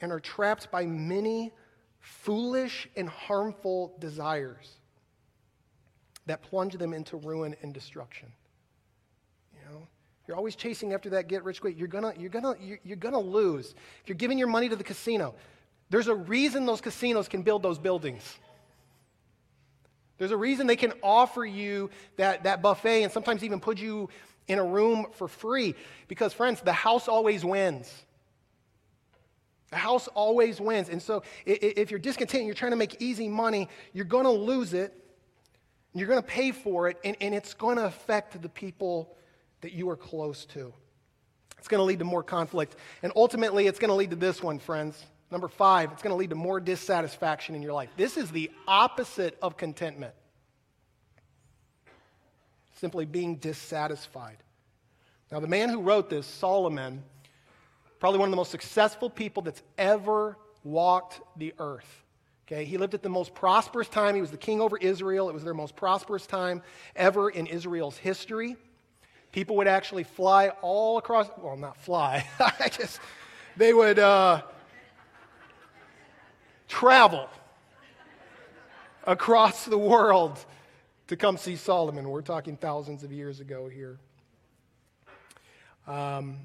and 0.00 0.10
are 0.10 0.20
trapped 0.20 0.70
by 0.70 0.86
many 0.86 1.52
foolish 2.00 2.88
and 2.96 3.08
harmful 3.08 3.94
desires 3.98 4.78
that 6.26 6.42
plunge 6.42 6.74
them 6.74 6.94
into 6.94 7.16
ruin 7.18 7.54
and 7.62 7.74
destruction. 7.74 8.32
You're 10.30 10.36
always 10.36 10.54
chasing 10.54 10.92
after 10.92 11.10
that 11.10 11.26
get 11.26 11.42
rich 11.42 11.60
quick. 11.60 11.76
You're 11.76 11.88
gonna, 11.88 12.14
you're 12.16 12.30
gonna, 12.30 12.54
you're, 12.60 12.78
you're 12.84 12.96
gonna 12.96 13.18
lose. 13.18 13.74
If 14.02 14.08
you're 14.08 14.14
giving 14.14 14.38
your 14.38 14.46
money 14.46 14.68
to 14.68 14.76
the 14.76 14.84
casino, 14.84 15.34
there's 15.88 16.06
a 16.06 16.14
reason 16.14 16.66
those 16.66 16.80
casinos 16.80 17.26
can 17.26 17.42
build 17.42 17.64
those 17.64 17.80
buildings. 17.80 18.22
There's 20.18 20.30
a 20.30 20.36
reason 20.36 20.68
they 20.68 20.76
can 20.76 20.92
offer 21.02 21.44
you 21.44 21.90
that, 22.16 22.44
that 22.44 22.62
buffet 22.62 23.02
and 23.02 23.12
sometimes 23.12 23.42
even 23.42 23.58
put 23.58 23.80
you 23.80 24.08
in 24.46 24.60
a 24.60 24.64
room 24.64 25.06
for 25.14 25.26
free. 25.26 25.74
Because, 26.06 26.32
friends, 26.32 26.60
the 26.60 26.72
house 26.72 27.08
always 27.08 27.44
wins. 27.44 27.92
The 29.72 29.78
house 29.78 30.06
always 30.14 30.60
wins. 30.60 30.90
And 30.90 31.02
so, 31.02 31.24
if 31.44 31.90
you're 31.90 31.98
discontent 31.98 32.42
and 32.42 32.46
you're 32.46 32.54
trying 32.54 32.70
to 32.70 32.76
make 32.76 33.02
easy 33.02 33.26
money, 33.26 33.68
you're 33.92 34.04
going 34.04 34.26
to 34.26 34.30
lose 34.30 34.74
it. 34.74 34.94
You're 35.92 36.06
going 36.06 36.22
to 36.22 36.28
pay 36.28 36.52
for 36.52 36.88
it, 36.88 36.98
and, 37.02 37.16
and 37.20 37.34
it's 37.34 37.52
going 37.52 37.78
to 37.78 37.86
affect 37.86 38.40
the 38.40 38.48
people 38.48 39.16
that 39.60 39.72
you 39.72 39.88
are 39.90 39.96
close 39.96 40.44
to. 40.46 40.72
It's 41.58 41.68
going 41.68 41.80
to 41.80 41.84
lead 41.84 41.98
to 41.98 42.04
more 42.04 42.22
conflict. 42.22 42.76
And 43.02 43.12
ultimately, 43.14 43.66
it's 43.66 43.78
going 43.78 43.90
to 43.90 43.94
lead 43.94 44.10
to 44.10 44.16
this 44.16 44.42
one, 44.42 44.58
friends. 44.58 45.04
Number 45.30 45.48
five, 45.48 45.92
it's 45.92 46.02
going 46.02 46.12
to 46.12 46.16
lead 46.16 46.30
to 46.30 46.36
more 46.36 46.58
dissatisfaction 46.58 47.54
in 47.54 47.62
your 47.62 47.72
life. 47.72 47.90
This 47.96 48.16
is 48.16 48.30
the 48.30 48.50
opposite 48.66 49.38
of 49.42 49.56
contentment 49.56 50.14
simply 52.80 53.04
being 53.04 53.36
dissatisfied. 53.36 54.38
Now, 55.30 55.38
the 55.38 55.46
man 55.46 55.68
who 55.68 55.82
wrote 55.82 56.08
this, 56.08 56.26
Solomon, 56.26 57.02
probably 58.00 58.18
one 58.18 58.28
of 58.28 58.30
the 58.30 58.36
most 58.36 58.50
successful 58.50 59.10
people 59.10 59.42
that's 59.42 59.62
ever 59.76 60.36
walked 60.64 61.20
the 61.36 61.54
earth. 61.58 62.04
Okay, 62.48 62.64
he 62.64 62.78
lived 62.78 62.94
at 62.94 63.02
the 63.02 63.08
most 63.08 63.34
prosperous 63.34 63.88
time. 63.88 64.14
He 64.14 64.20
was 64.20 64.32
the 64.32 64.36
king 64.36 64.60
over 64.60 64.76
Israel. 64.76 65.28
It 65.28 65.34
was 65.34 65.44
their 65.44 65.54
most 65.54 65.76
prosperous 65.76 66.26
time 66.26 66.62
ever 66.96 67.30
in 67.30 67.46
Israel's 67.46 67.96
history. 67.96 68.56
People 69.32 69.56
would 69.56 69.68
actually 69.68 70.04
fly 70.04 70.48
all 70.60 70.98
across, 70.98 71.28
well, 71.38 71.56
not 71.56 71.76
fly, 71.76 72.26
I 72.40 72.68
just, 72.68 73.00
they 73.56 73.72
would 73.72 73.98
uh, 73.98 74.42
travel 76.66 77.28
across 79.06 79.64
the 79.64 79.78
world 79.78 80.44
to 81.06 81.16
come 81.16 81.36
see 81.36 81.56
Solomon. 81.56 82.08
We're 82.08 82.22
talking 82.22 82.56
thousands 82.56 83.04
of 83.04 83.12
years 83.12 83.40
ago 83.40 83.68
here. 83.68 83.98
Um, 85.86 86.38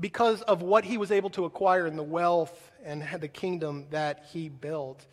because 0.00 0.42
of 0.42 0.62
what 0.62 0.84
he 0.84 0.96
was 0.96 1.10
able 1.10 1.30
to 1.30 1.44
acquire 1.44 1.86
and 1.86 1.98
the 1.98 2.02
wealth 2.02 2.70
and 2.84 3.02
the 3.20 3.28
kingdom 3.28 3.86
that 3.90 4.26
he 4.32 4.48
built. 4.48 5.04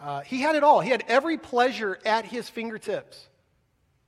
Uh, 0.00 0.20
he 0.20 0.40
had 0.40 0.56
it 0.56 0.62
all. 0.62 0.80
He 0.80 0.90
had 0.90 1.04
every 1.08 1.38
pleasure 1.38 1.98
at 2.04 2.24
his 2.24 2.48
fingertips. 2.48 3.28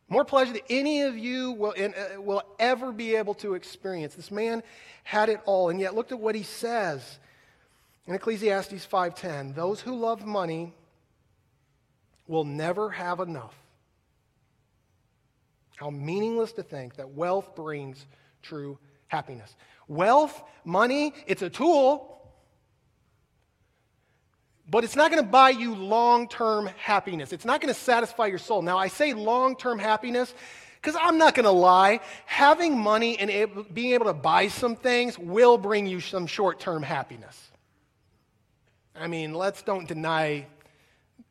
More 0.09 0.25
pleasure 0.25 0.55
than 0.55 0.62
any 0.71 1.03
of 1.03 1.19
you 1.19 1.53
will, 1.53 1.75
uh, 1.77 2.21
will 2.21 2.43
ever 2.59 2.93
be 2.93 3.15
able 3.17 3.35
to 3.35 3.55
experience. 3.55 4.15
This 4.15 4.31
man 4.31 4.62
had 5.05 5.29
it 5.29 5.41
all, 5.45 5.69
and 5.69 5.79
yet 5.79 5.95
look 5.95 6.12
at 6.12 6.19
what 6.19 6.35
he 6.35 6.43
says 6.43 7.19
in 8.07 8.15
Ecclesiastes 8.15 8.87
5:10. 8.87 9.53
Those 9.53 9.83
who 9.83 9.95
love 9.95 10.25
money 10.25 10.75
will 12.27 12.45
never 12.45 12.91
have 12.91 13.21
enough. 13.21 13.55
How 15.77 15.91
meaningless 15.91 16.53
to 16.53 16.62
think 16.62 16.97
that 16.97 17.11
wealth 17.11 17.55
brings 17.55 18.07
true 18.43 18.79
happiness. 19.09 19.57
Wealth, 19.88 20.43
money, 20.65 21.15
it's 21.27 21.43
a 21.43 21.50
tool. 21.50 22.18
But 24.71 24.85
it's 24.85 24.97
not 24.97 25.11
going 25.11 25.23
to 25.23 25.29
buy 25.29 25.51
you 25.51 25.75
long 25.75 26.29
term 26.29 26.69
happiness. 26.77 27.33
It's 27.33 27.45
not 27.45 27.61
going 27.61 27.73
to 27.73 27.81
satisfy 27.81 28.27
your 28.27 28.39
soul. 28.39 28.63
Now, 28.63 28.77
I 28.77 28.89
say 28.89 29.15
long 29.15 29.57
term 29.57 29.79
happiness 29.79 30.35
because 30.81 30.99
I'm 31.01 31.19
not 31.19 31.35
going 31.35 31.45
to 31.45 31.51
lie. 31.51 32.01
Having 32.27 32.79
money 32.79 33.19
and 33.19 33.31
able, 33.31 33.65
being 33.65 33.95
able 33.95 34.07
to 34.07 34.13
buy 34.13 34.49
some 34.49 34.77
things 34.77 35.19
will 35.19 35.59
bring 35.59 35.87
you 35.87 36.01
some 36.01 36.27
short 36.27 36.61
term 36.61 36.83
happiness. 36.83 37.51
I 38.95 39.07
mean, 39.07 39.33
let's 39.33 39.63
don't 39.63 39.89
deny 39.89 40.47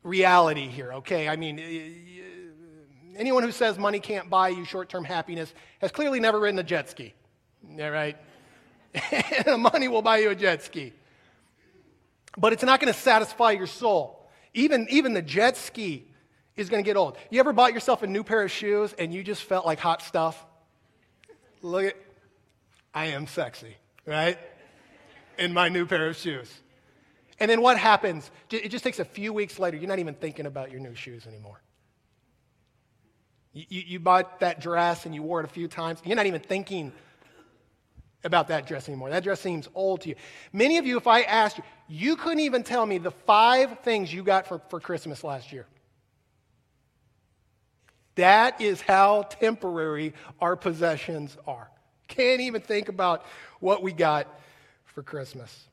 reality 0.02 0.66
here, 0.68 0.94
okay? 0.94 1.28
I 1.28 1.36
mean, 1.36 1.58
anyone 3.16 3.42
who 3.42 3.52
says 3.52 3.78
money 3.78 4.00
can't 4.00 4.28
buy 4.30 4.48
you 4.48 4.64
short 4.64 4.88
term 4.88 5.04
happiness 5.04 5.52
has 5.80 5.92
clearly 5.92 6.18
never 6.18 6.40
ridden 6.40 6.58
a 6.58 6.62
jet 6.62 6.88
ski. 6.90 7.14
Yeah, 7.76 7.88
right? 7.88 8.16
money 9.58 9.86
will 9.88 10.02
buy 10.02 10.18
you 10.18 10.30
a 10.30 10.34
jet 10.34 10.62
ski. 10.62 10.92
But 12.38 12.52
it's 12.52 12.62
not 12.62 12.80
going 12.80 12.92
to 12.92 12.98
satisfy 12.98 13.50
your 13.50 13.66
soul. 13.66 14.30
Even, 14.54 14.86
even 14.90 15.12
the 15.12 15.22
jet 15.22 15.56
ski 15.56 16.06
is 16.56 16.68
going 16.68 16.82
to 16.82 16.86
get 16.86 16.96
old. 16.96 17.16
You 17.30 17.40
ever 17.40 17.52
bought 17.52 17.74
yourself 17.74 18.02
a 18.02 18.06
new 18.06 18.22
pair 18.22 18.42
of 18.42 18.50
shoes 18.50 18.94
and 18.98 19.12
you 19.12 19.22
just 19.22 19.42
felt 19.42 19.66
like 19.66 19.80
hot 19.80 20.02
stuff? 20.02 20.44
Look 21.62 21.86
at, 21.86 21.96
I 22.94 23.06
am 23.06 23.26
sexy, 23.26 23.76
right? 24.06 24.38
In 25.36 25.52
my 25.52 25.68
new 25.68 25.84
pair 25.84 26.08
of 26.08 26.16
shoes. 26.16 26.52
And 27.40 27.50
then 27.50 27.60
what 27.60 27.78
happens? 27.78 28.30
It 28.50 28.68
just 28.68 28.84
takes 28.84 28.98
a 28.98 29.04
few 29.04 29.32
weeks 29.32 29.58
later. 29.58 29.76
You're 29.76 29.88
not 29.88 29.98
even 29.98 30.14
thinking 30.14 30.46
about 30.46 30.70
your 30.70 30.80
new 30.80 30.94
shoes 30.94 31.26
anymore. 31.26 31.60
You, 33.52 33.64
you, 33.68 33.82
you, 33.86 34.00
bought 34.00 34.40
that 34.40 34.60
dress 34.60 35.06
and 35.06 35.14
you 35.14 35.22
wore 35.22 35.40
it 35.40 35.44
a 35.44 35.48
few 35.48 35.68
times. 35.68 36.00
You're 36.04 36.16
not 36.16 36.26
even 36.26 36.40
thinking 36.40 36.92
about 38.24 38.48
that 38.48 38.66
dress 38.66 38.88
anymore. 38.88 39.10
That 39.10 39.22
dress 39.22 39.40
seems 39.40 39.68
old 39.74 40.02
to 40.02 40.10
you. 40.10 40.14
Many 40.52 40.78
of 40.78 40.86
you, 40.86 40.96
if 40.96 41.06
I 41.06 41.22
asked 41.22 41.58
you, 41.58 41.64
you 41.88 42.16
couldn't 42.16 42.40
even 42.40 42.62
tell 42.62 42.84
me 42.84 42.98
the 42.98 43.10
five 43.10 43.80
things 43.80 44.12
you 44.12 44.22
got 44.22 44.46
for, 44.46 44.60
for 44.68 44.80
Christmas 44.80 45.22
last 45.24 45.52
year. 45.52 45.66
That 48.16 48.60
is 48.60 48.80
how 48.80 49.22
temporary 49.22 50.12
our 50.40 50.56
possessions 50.56 51.36
are. 51.46 51.70
Can't 52.08 52.40
even 52.40 52.60
think 52.60 52.88
about 52.88 53.24
what 53.60 53.82
we 53.82 53.92
got 53.92 54.40
for 54.84 55.02
Christmas. 55.02 55.68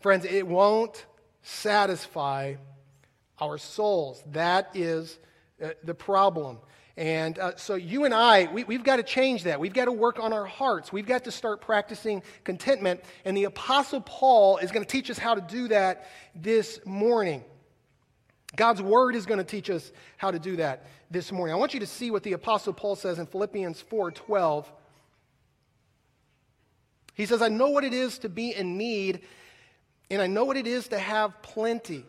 Friends, 0.00 0.24
it 0.24 0.46
won't 0.46 1.04
satisfy 1.42 2.54
our 3.40 3.58
souls. 3.58 4.22
That 4.30 4.70
is 4.74 5.18
uh, 5.62 5.70
the 5.82 5.94
problem. 5.94 6.58
And 6.96 7.38
uh, 7.38 7.56
so, 7.56 7.74
you 7.74 8.04
and 8.04 8.14
I, 8.14 8.48
we, 8.52 8.64
we've 8.64 8.84
got 8.84 8.96
to 8.96 9.02
change 9.02 9.44
that. 9.44 9.58
We've 9.58 9.72
got 9.72 9.86
to 9.86 9.92
work 9.92 10.20
on 10.20 10.32
our 10.32 10.44
hearts. 10.44 10.92
We've 10.92 11.06
got 11.06 11.24
to 11.24 11.32
start 11.32 11.60
practicing 11.60 12.22
contentment. 12.44 13.00
And 13.24 13.36
the 13.36 13.44
Apostle 13.44 14.00
Paul 14.00 14.58
is 14.58 14.70
going 14.70 14.84
to 14.84 14.90
teach 14.90 15.10
us 15.10 15.18
how 15.18 15.34
to 15.34 15.40
do 15.40 15.68
that 15.68 16.08
this 16.34 16.78
morning. 16.84 17.42
God's 18.54 18.80
Word 18.80 19.16
is 19.16 19.26
going 19.26 19.38
to 19.38 19.44
teach 19.44 19.70
us 19.70 19.90
how 20.16 20.30
to 20.30 20.38
do 20.38 20.56
that 20.56 20.86
this 21.10 21.32
morning. 21.32 21.52
I 21.52 21.58
want 21.58 21.74
you 21.74 21.80
to 21.80 21.86
see 21.86 22.12
what 22.12 22.22
the 22.22 22.34
Apostle 22.34 22.72
Paul 22.72 22.94
says 22.94 23.18
in 23.18 23.26
Philippians 23.26 23.82
4:12. 23.90 24.66
He 27.14 27.26
says, 27.26 27.42
I 27.42 27.48
know 27.48 27.70
what 27.70 27.84
it 27.84 27.94
is 27.94 28.18
to 28.18 28.28
be 28.28 28.54
in 28.54 28.76
need 28.76 29.20
and 30.10 30.20
I 30.20 30.26
know 30.26 30.44
what 30.44 30.56
it 30.56 30.66
is 30.66 30.88
to 30.88 30.98
have 30.98 31.42
plenty. 31.42 32.04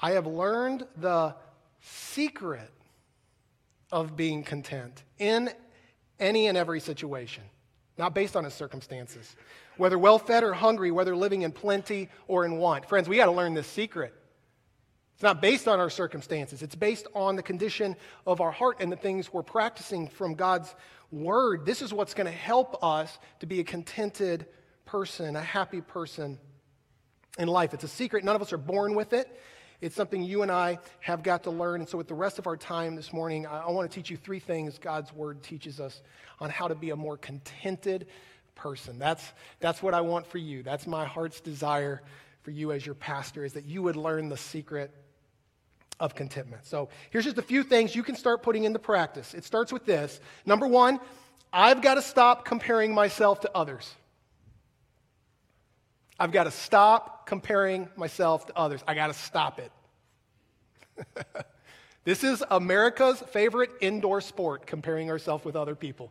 I 0.00 0.12
have 0.12 0.26
learned 0.26 0.86
the 0.96 1.34
secret 1.86 2.70
of 3.92 4.16
being 4.16 4.42
content 4.42 5.04
in 5.18 5.50
any 6.18 6.48
and 6.48 6.58
every 6.58 6.80
situation, 6.80 7.44
not 7.96 8.14
based 8.14 8.36
on 8.36 8.44
his 8.44 8.54
circumstances. 8.54 9.36
Whether 9.76 9.98
well 9.98 10.18
fed 10.18 10.42
or 10.42 10.52
hungry, 10.52 10.90
whether 10.90 11.14
living 11.14 11.42
in 11.42 11.52
plenty 11.52 12.08
or 12.26 12.44
in 12.44 12.56
want. 12.56 12.88
Friends, 12.88 13.08
we 13.08 13.16
got 13.16 13.26
to 13.26 13.32
learn 13.32 13.54
this 13.54 13.66
secret. 13.66 14.14
It's 15.14 15.22
not 15.22 15.40
based 15.40 15.68
on 15.68 15.80
our 15.80 15.88
circumstances, 15.88 16.62
it's 16.62 16.74
based 16.74 17.06
on 17.14 17.36
the 17.36 17.42
condition 17.42 17.96
of 18.26 18.40
our 18.40 18.50
heart 18.50 18.78
and 18.80 18.90
the 18.90 18.96
things 18.96 19.32
we're 19.32 19.42
practicing 19.42 20.08
from 20.08 20.34
God's 20.34 20.74
word. 21.10 21.64
This 21.64 21.82
is 21.82 21.92
what's 21.92 22.14
going 22.14 22.26
to 22.26 22.32
help 22.32 22.82
us 22.82 23.18
to 23.40 23.46
be 23.46 23.60
a 23.60 23.64
contented 23.64 24.46
person, 24.84 25.36
a 25.36 25.42
happy 25.42 25.80
person 25.80 26.38
in 27.38 27.48
life. 27.48 27.72
It's 27.74 27.84
a 27.84 27.88
secret. 27.88 28.24
None 28.24 28.36
of 28.36 28.42
us 28.42 28.52
are 28.52 28.58
born 28.58 28.94
with 28.94 29.12
it. 29.12 29.40
It's 29.80 29.94
something 29.94 30.22
you 30.22 30.42
and 30.42 30.50
I 30.50 30.78
have 31.00 31.22
got 31.22 31.44
to 31.44 31.50
learn. 31.50 31.80
And 31.80 31.88
so, 31.88 31.98
with 31.98 32.08
the 32.08 32.14
rest 32.14 32.38
of 32.38 32.46
our 32.46 32.56
time 32.56 32.96
this 32.96 33.12
morning, 33.12 33.46
I, 33.46 33.60
I 33.60 33.70
want 33.70 33.90
to 33.90 33.94
teach 33.94 34.10
you 34.10 34.16
three 34.16 34.38
things 34.40 34.78
God's 34.78 35.12
Word 35.12 35.42
teaches 35.42 35.80
us 35.80 36.00
on 36.40 36.50
how 36.50 36.68
to 36.68 36.74
be 36.74 36.90
a 36.90 36.96
more 36.96 37.16
contented 37.16 38.06
person. 38.54 38.98
That's, 38.98 39.24
that's 39.60 39.82
what 39.82 39.94
I 39.94 40.00
want 40.00 40.26
for 40.26 40.38
you. 40.38 40.62
That's 40.62 40.86
my 40.86 41.04
heart's 41.04 41.40
desire 41.40 42.02
for 42.42 42.50
you 42.50 42.72
as 42.72 42.84
your 42.86 42.94
pastor, 42.94 43.44
is 43.44 43.52
that 43.54 43.64
you 43.64 43.82
would 43.82 43.96
learn 43.96 44.28
the 44.28 44.36
secret 44.36 44.90
of 45.98 46.14
contentment. 46.14 46.64
So, 46.64 46.88
here's 47.10 47.24
just 47.24 47.38
a 47.38 47.42
few 47.42 47.62
things 47.62 47.94
you 47.94 48.02
can 48.02 48.16
start 48.16 48.42
putting 48.42 48.64
into 48.64 48.78
practice. 48.78 49.34
It 49.34 49.44
starts 49.44 49.72
with 49.72 49.84
this. 49.84 50.20
Number 50.44 50.66
one, 50.66 51.00
I've 51.52 51.82
got 51.82 51.94
to 51.94 52.02
stop 52.02 52.44
comparing 52.44 52.94
myself 52.94 53.40
to 53.40 53.50
others. 53.54 53.94
I've 56.18 56.32
got 56.32 56.44
to 56.44 56.50
stop 56.50 57.26
comparing 57.26 57.88
myself 57.96 58.46
to 58.46 58.56
others. 58.56 58.82
I 58.86 58.94
got 58.94 59.08
to 59.08 59.14
stop 59.14 59.58
it. 59.58 59.72
this 62.04 62.24
is 62.24 62.42
America's 62.50 63.20
favorite 63.30 63.70
indoor 63.80 64.20
sport, 64.20 64.66
comparing 64.66 65.10
ourselves 65.10 65.44
with 65.44 65.56
other 65.56 65.74
people. 65.74 66.10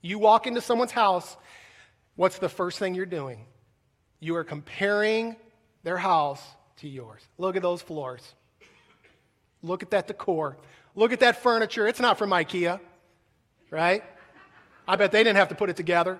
You 0.00 0.18
walk 0.18 0.46
into 0.46 0.60
someone's 0.60 0.92
house, 0.92 1.36
what's 2.16 2.38
the 2.38 2.48
first 2.48 2.78
thing 2.78 2.94
you're 2.94 3.06
doing? 3.06 3.44
You 4.20 4.36
are 4.36 4.44
comparing 4.44 5.36
their 5.82 5.98
house 5.98 6.42
to 6.78 6.88
yours. 6.88 7.20
Look 7.38 7.56
at 7.56 7.62
those 7.62 7.82
floors. 7.82 8.34
Look 9.62 9.82
at 9.82 9.90
that 9.90 10.06
decor. 10.08 10.56
Look 10.94 11.12
at 11.12 11.20
that 11.20 11.42
furniture. 11.42 11.86
It's 11.86 12.00
not 12.00 12.18
from 12.18 12.30
IKEA, 12.30 12.80
right? 13.70 14.02
I 14.88 14.96
bet 14.96 15.12
they 15.12 15.22
didn't 15.22 15.36
have 15.36 15.48
to 15.48 15.54
put 15.54 15.70
it 15.70 15.76
together. 15.76 16.18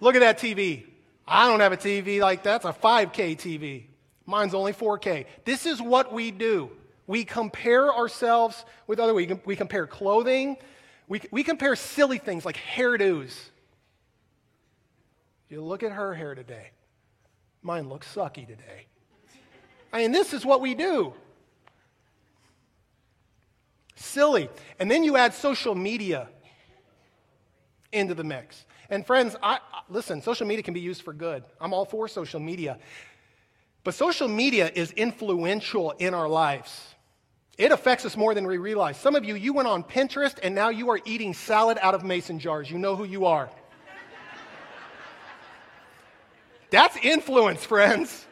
Look 0.00 0.14
at 0.14 0.20
that 0.20 0.38
TV. 0.38 0.84
I 1.26 1.48
don't 1.48 1.60
have 1.60 1.72
a 1.72 1.76
TV 1.76 2.20
like 2.20 2.44
that. 2.44 2.56
It's 2.56 2.64
a 2.64 2.72
5K 2.72 3.36
TV. 3.36 3.84
Mine's 4.26 4.54
only 4.54 4.72
4K. 4.72 5.26
This 5.44 5.66
is 5.66 5.80
what 5.80 6.12
we 6.12 6.30
do. 6.30 6.70
We 7.06 7.24
compare 7.24 7.92
ourselves 7.92 8.64
with 8.86 9.00
other. 9.00 9.14
We, 9.14 9.38
we 9.44 9.56
compare 9.56 9.86
clothing. 9.86 10.56
We, 11.08 11.22
we 11.30 11.42
compare 11.42 11.74
silly 11.74 12.18
things 12.18 12.44
like 12.44 12.56
hairdos. 12.56 13.34
You 15.48 15.62
look 15.62 15.82
at 15.82 15.92
her 15.92 16.14
hair 16.14 16.34
today. 16.34 16.70
Mine 17.62 17.88
looks 17.88 18.14
sucky 18.14 18.46
today. 18.46 18.86
I 19.92 20.02
mean, 20.02 20.12
this 20.12 20.34
is 20.34 20.44
what 20.44 20.60
we 20.60 20.74
do. 20.74 21.14
Silly. 23.96 24.50
And 24.78 24.90
then 24.90 25.02
you 25.02 25.16
add 25.16 25.34
social 25.34 25.74
media 25.74 26.28
into 27.92 28.14
the 28.14 28.24
mix. 28.24 28.66
And 28.90 29.06
friends, 29.06 29.36
I, 29.42 29.58
listen, 29.88 30.22
social 30.22 30.46
media 30.46 30.62
can 30.62 30.74
be 30.74 30.80
used 30.80 31.02
for 31.02 31.12
good. 31.12 31.44
I'm 31.60 31.74
all 31.74 31.84
for 31.84 32.08
social 32.08 32.40
media. 32.40 32.78
But 33.84 33.94
social 33.94 34.28
media 34.28 34.70
is 34.74 34.92
influential 34.92 35.92
in 35.92 36.14
our 36.14 36.28
lives. 36.28 36.94
It 37.58 37.72
affects 37.72 38.04
us 38.04 38.16
more 38.16 38.34
than 38.34 38.46
we 38.46 38.56
realize. 38.56 38.96
Some 38.96 39.16
of 39.16 39.24
you, 39.24 39.34
you 39.34 39.52
went 39.52 39.66
on 39.66 39.82
Pinterest 39.82 40.38
and 40.42 40.54
now 40.54 40.68
you 40.68 40.90
are 40.90 41.00
eating 41.04 41.34
salad 41.34 41.78
out 41.82 41.94
of 41.94 42.04
mason 42.04 42.38
jars. 42.38 42.70
You 42.70 42.78
know 42.78 42.96
who 42.96 43.04
you 43.04 43.26
are. 43.26 43.50
That's 46.70 46.96
influence, 46.98 47.64
friends. 47.64 48.26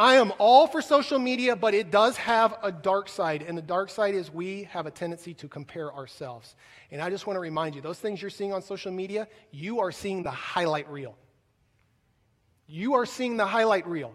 I 0.00 0.14
am 0.14 0.32
all 0.38 0.66
for 0.66 0.80
social 0.80 1.18
media, 1.18 1.54
but 1.54 1.74
it 1.74 1.90
does 1.90 2.16
have 2.16 2.56
a 2.62 2.72
dark 2.72 3.06
side. 3.06 3.44
And 3.46 3.58
the 3.58 3.60
dark 3.60 3.90
side 3.90 4.14
is 4.14 4.32
we 4.32 4.64
have 4.70 4.86
a 4.86 4.90
tendency 4.90 5.34
to 5.34 5.46
compare 5.46 5.92
ourselves. 5.92 6.56
And 6.90 7.02
I 7.02 7.10
just 7.10 7.26
want 7.26 7.36
to 7.36 7.40
remind 7.40 7.74
you 7.74 7.82
those 7.82 7.98
things 7.98 8.22
you're 8.22 8.30
seeing 8.30 8.54
on 8.54 8.62
social 8.62 8.90
media, 8.90 9.28
you 9.50 9.80
are 9.80 9.92
seeing 9.92 10.22
the 10.22 10.30
highlight 10.30 10.88
reel. 10.88 11.18
You 12.66 12.94
are 12.94 13.04
seeing 13.04 13.36
the 13.36 13.44
highlight 13.44 13.86
reel. 13.86 14.14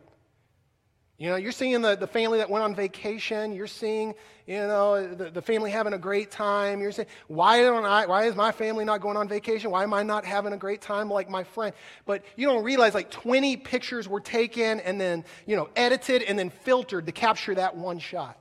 You 1.17 1.29
know, 1.29 1.37
you're 1.37 1.53
seeing 1.53 1.81
the, 1.81 1.95
the 1.95 2.07
family 2.07 2.39
that 2.39 2.49
went 2.49 2.65
on 2.65 2.75
vacation. 2.75 3.53
You're 3.53 3.67
seeing, 3.67 4.15
you 4.45 4.57
know, 4.57 5.13
the, 5.15 5.29
the 5.29 5.41
family 5.41 5.71
having 5.71 5.93
a 5.93 5.97
great 5.97 6.29
time. 6.29 6.81
You're 6.81 6.91
saying, 6.91 7.07
why 7.27 7.61
don't 7.61 7.85
I, 7.85 8.05
why 8.05 8.25
is 8.25 8.35
my 8.35 8.51
family 8.51 8.83
not 8.83 8.99
going 8.99 9.15
on 9.15 9.29
vacation? 9.29 9.71
Why 9.71 9.83
am 9.83 9.93
I 9.93 10.03
not 10.03 10.25
having 10.25 10.51
a 10.51 10.57
great 10.57 10.81
time 10.81 11.09
like 11.09 11.29
my 11.29 11.45
friend? 11.45 11.73
But 12.05 12.25
you 12.35 12.47
don't 12.47 12.65
realize 12.65 12.93
like 12.93 13.11
20 13.11 13.55
pictures 13.57 14.09
were 14.09 14.19
taken 14.19 14.81
and 14.81 14.99
then, 14.99 15.23
you 15.45 15.55
know, 15.55 15.69
edited 15.77 16.21
and 16.21 16.37
then 16.37 16.49
filtered 16.49 17.05
to 17.05 17.13
capture 17.13 17.55
that 17.55 17.77
one 17.77 17.99
shot. 17.99 18.37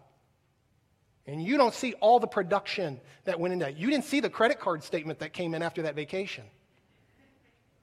And 1.26 1.40
you 1.42 1.56
don't 1.56 1.74
see 1.74 1.94
all 2.00 2.18
the 2.18 2.26
production 2.26 3.00
that 3.24 3.38
went 3.38 3.52
into 3.52 3.66
that. 3.66 3.78
You 3.78 3.88
didn't 3.88 4.04
see 4.04 4.18
the 4.18 4.28
credit 4.28 4.58
card 4.58 4.82
statement 4.82 5.20
that 5.20 5.32
came 5.32 5.54
in 5.54 5.62
after 5.62 5.82
that 5.82 5.94
vacation. 5.94 6.44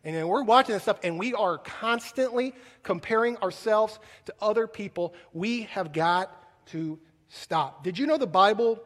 And 0.04 0.16
then 0.16 0.28
we're 0.28 0.44
watching 0.44 0.74
this 0.74 0.84
stuff 0.84 1.00
and 1.04 1.20
we 1.20 1.34
are 1.34 1.58
constantly 1.60 2.54
comparing 2.84 3.38
ourselves 3.38 4.00
to 4.26 4.34
other 4.42 4.68
people. 4.68 5.14
We 5.34 5.64
have 5.64 5.94
got 5.94 6.32
to 6.68 7.00
stop. 7.30 7.84
Did 7.84 8.00
you 8.00 8.08
know 8.08 8.18
the 8.18 8.28
Bible 8.28 8.82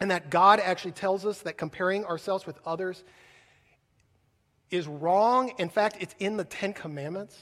and 0.00 0.10
that 0.10 0.30
God 0.30 0.60
actually 0.60 0.92
tells 0.92 1.26
us 1.26 1.40
that 1.42 1.58
comparing 1.58 2.04
ourselves 2.06 2.46
with 2.46 2.58
others 2.64 3.04
is 4.70 4.86
wrong. 4.86 5.52
In 5.58 5.68
fact, 5.68 5.96
it's 6.00 6.14
in 6.18 6.36
the 6.36 6.44
Ten 6.44 6.72
Commandments. 6.72 7.36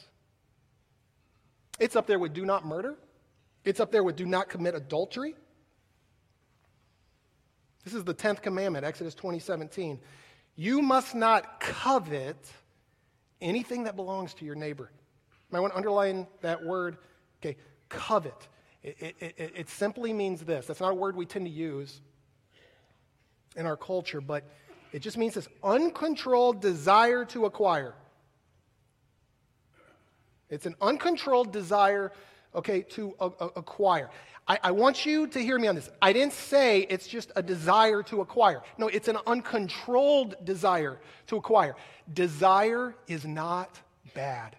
It's 1.78 1.94
up 1.94 2.06
there 2.06 2.18
with 2.18 2.32
do 2.32 2.44
not 2.44 2.66
murder, 2.66 2.96
it's 3.64 3.80
up 3.80 3.92
there 3.92 4.02
with 4.02 4.16
do 4.16 4.26
not 4.26 4.48
commit 4.48 4.74
adultery. 4.74 5.34
This 7.84 7.94
is 7.94 8.04
the 8.04 8.14
10th 8.14 8.42
commandment, 8.42 8.84
Exodus 8.84 9.14
20 9.14 9.38
17. 9.38 10.00
You 10.56 10.82
must 10.82 11.14
not 11.14 11.60
covet 11.60 12.50
anything 13.40 13.84
that 13.84 13.96
belongs 13.96 14.34
to 14.34 14.44
your 14.44 14.54
neighbor. 14.54 14.90
I 15.52 15.60
want 15.60 15.72
to 15.72 15.76
underline 15.76 16.26
that 16.42 16.62
word. 16.62 16.98
Okay, 17.40 17.56
covet. 17.88 18.48
It, 18.82 18.96
it, 19.00 19.34
it, 19.36 19.52
it, 19.56 19.68
simply 19.68 20.12
means 20.12 20.42
this. 20.42 20.66
That's 20.66 20.80
not 20.80 20.92
a 20.92 20.94
word 20.94 21.16
we 21.16 21.26
tend 21.26 21.46
to 21.46 21.50
use 21.50 22.00
in 23.56 23.66
our 23.66 23.76
culture, 23.76 24.20
but 24.20 24.44
it 24.92 25.00
just 25.00 25.16
means 25.16 25.34
this 25.34 25.48
uncontrolled 25.64 26.60
desire 26.60 27.24
to 27.26 27.46
acquire. 27.46 27.94
It's 30.48 30.66
an 30.66 30.76
uncontrolled 30.80 31.52
desire, 31.52 32.12
okay, 32.54 32.82
to 32.82 33.14
a, 33.20 33.30
a, 33.40 33.46
acquire. 33.56 34.10
I, 34.46 34.58
I 34.64 34.70
want 34.70 35.04
you 35.04 35.26
to 35.28 35.38
hear 35.38 35.58
me 35.58 35.68
on 35.68 35.74
this. 35.74 35.90
I 36.00 36.12
didn't 36.12 36.32
say 36.32 36.80
it's 36.80 37.06
just 37.06 37.30
a 37.36 37.42
desire 37.42 38.02
to 38.04 38.22
acquire. 38.22 38.62
No, 38.78 38.88
it's 38.88 39.08
an 39.08 39.18
uncontrolled 39.26 40.36
desire 40.44 40.98
to 41.26 41.36
acquire. 41.36 41.76
Desire 42.12 42.94
is 43.06 43.26
not 43.26 43.78
bad. 44.14 44.56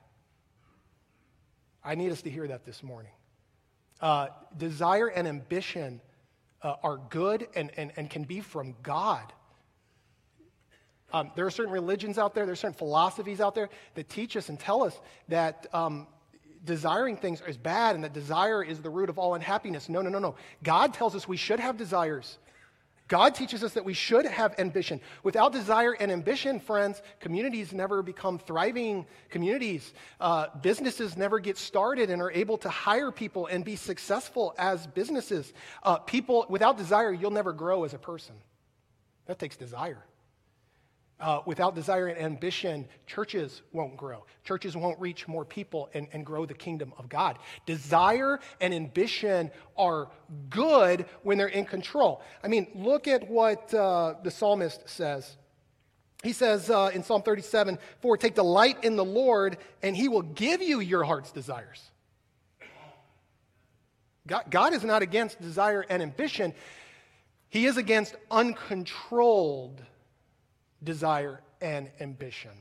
I 1.84 1.96
need 1.96 2.12
us 2.12 2.22
to 2.22 2.30
hear 2.30 2.48
that 2.48 2.66
this 2.66 2.84
morning. 2.84 3.12
Uh, 4.00 4.28
desire 4.58 5.08
and 5.08 5.28
ambition 5.28 6.02
uh, 6.62 6.76
are 6.84 6.98
good 7.10 7.48
and, 7.56 7.72
and, 7.78 7.92
and 7.98 8.10
can 8.10 8.24
be 8.24 8.42
from 8.42 8.76
God. 8.84 9.34
Um, 11.12 11.32
there 11.36 11.46
are 11.46 11.52
certain 11.52 11.74
religions 11.74 12.20
out 12.20 12.36
there, 12.36 12.46
there 12.46 12.54
are 12.54 12.58
certain 12.58 12.78
philosophies 12.78 13.42
out 13.42 13.56
there 13.56 13.70
that 13.96 14.10
teach 14.10 14.38
us 14.38 14.50
and 14.50 14.60
tell 14.60 14.84
us 14.84 15.00
that 15.28 15.66
um, 15.74 16.06
desiring 16.66 17.18
things 17.18 17.42
is 17.48 17.58
bad 17.58 17.96
and 17.96 18.04
that 18.04 18.14
desire 18.14 18.64
is 18.64 18.82
the 18.82 18.90
root 18.90 19.10
of 19.10 19.18
all 19.18 19.34
unhappiness. 19.36 19.90
No, 19.90 20.02
no, 20.02 20.10
no, 20.10 20.20
no. 20.20 20.36
God 20.64 20.94
tells 20.94 21.16
us 21.16 21.28
we 21.28 21.38
should 21.38 21.60
have 21.60 21.78
desires. 21.78 22.38
God 23.10 23.34
teaches 23.34 23.64
us 23.64 23.74
that 23.74 23.84
we 23.84 23.94
should 23.94 24.26
have 24.26 24.54
ambition. 24.60 25.02
Without 25.24 25.52
desire 25.52 25.94
and 25.94 26.12
ambition, 26.12 26.60
friends, 26.60 27.02
communities 27.20 27.74
never 27.74 28.04
become 28.04 28.38
thriving 28.38 29.08
communities. 29.30 29.94
Uh, 30.22 30.46
businesses 30.62 31.18
never 31.18 31.40
get 31.40 31.58
started 31.58 32.12
and 32.12 32.22
are 32.22 32.32
able 32.32 32.60
to 32.60 32.70
hire 32.70 33.12
people 33.12 33.48
and 33.48 33.66
be 33.66 33.76
successful 33.76 34.54
as 34.60 34.86
businesses. 34.86 35.52
Uh, 35.82 35.98
people, 35.98 36.46
without 36.50 36.78
desire, 36.78 37.12
you'll 37.12 37.32
never 37.32 37.52
grow 37.52 37.84
as 37.84 37.96
a 37.96 37.98
person. 37.98 38.36
That 39.26 39.40
takes 39.40 39.58
desire. 39.58 40.06
Uh, 41.20 41.42
without 41.46 41.76
desire 41.76 42.08
and 42.08 42.18
ambition, 42.18 42.88
churches 43.06 43.62
won't 43.74 43.98
grow. 43.98 44.24
Churches 44.46 44.78
won't 44.78 44.98
reach 45.02 45.28
more 45.28 45.44
people 45.44 45.90
and, 45.94 46.08
and 46.14 46.26
grow 46.26 46.46
the 46.46 46.54
kingdom 46.54 46.94
of 46.98 47.10
God. 47.10 47.38
Desire 47.66 48.40
and 48.62 48.74
ambition 48.74 49.52
are 49.78 50.08
good 50.50 51.06
when 51.24 51.38
they're 51.38 51.48
in 51.48 51.66
control. 51.66 52.22
I 52.42 52.48
mean, 52.48 52.68
look 52.74 53.10
at 53.10 53.30
what 53.30 53.74
uh, 53.74 54.14
the 54.24 54.32
psalmist 54.32 54.88
says. 54.88 55.36
He 56.24 56.32
says 56.32 56.70
uh, 56.70 56.92
in 56.94 57.04
Psalm 57.04 57.22
37 57.22 57.80
For 58.02 58.16
take 58.16 58.36
delight 58.36 58.84
in 58.84 58.96
the 58.96 59.06
Lord, 59.06 59.58
and 59.84 59.98
he 59.98 60.08
will 60.08 60.22
give 60.22 60.62
you 60.62 60.80
your 60.80 61.04
heart's 61.04 61.34
desires. 61.34 61.82
God, 64.26 64.46
God 64.50 64.74
is 64.74 64.84
not 64.84 65.02
against 65.02 65.42
desire 65.42 65.86
and 65.90 66.02
ambition, 66.02 66.54
He 67.50 67.66
is 67.66 67.78
against 67.78 68.16
uncontrolled 68.30 69.82
desire, 69.82 69.90
and 71.62 71.90
ambition. 72.00 72.52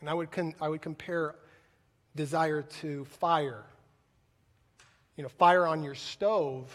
And 0.00 0.08
I 0.08 0.14
would, 0.14 0.30
con- 0.30 0.54
I 0.60 0.68
would 0.68 0.82
compare 0.82 1.34
desire 2.16 2.62
to 2.80 3.04
fire. 3.04 3.64
You 5.16 5.22
know, 5.22 5.28
fire 5.28 5.66
on 5.66 5.82
your 5.82 5.94
stove 5.94 6.74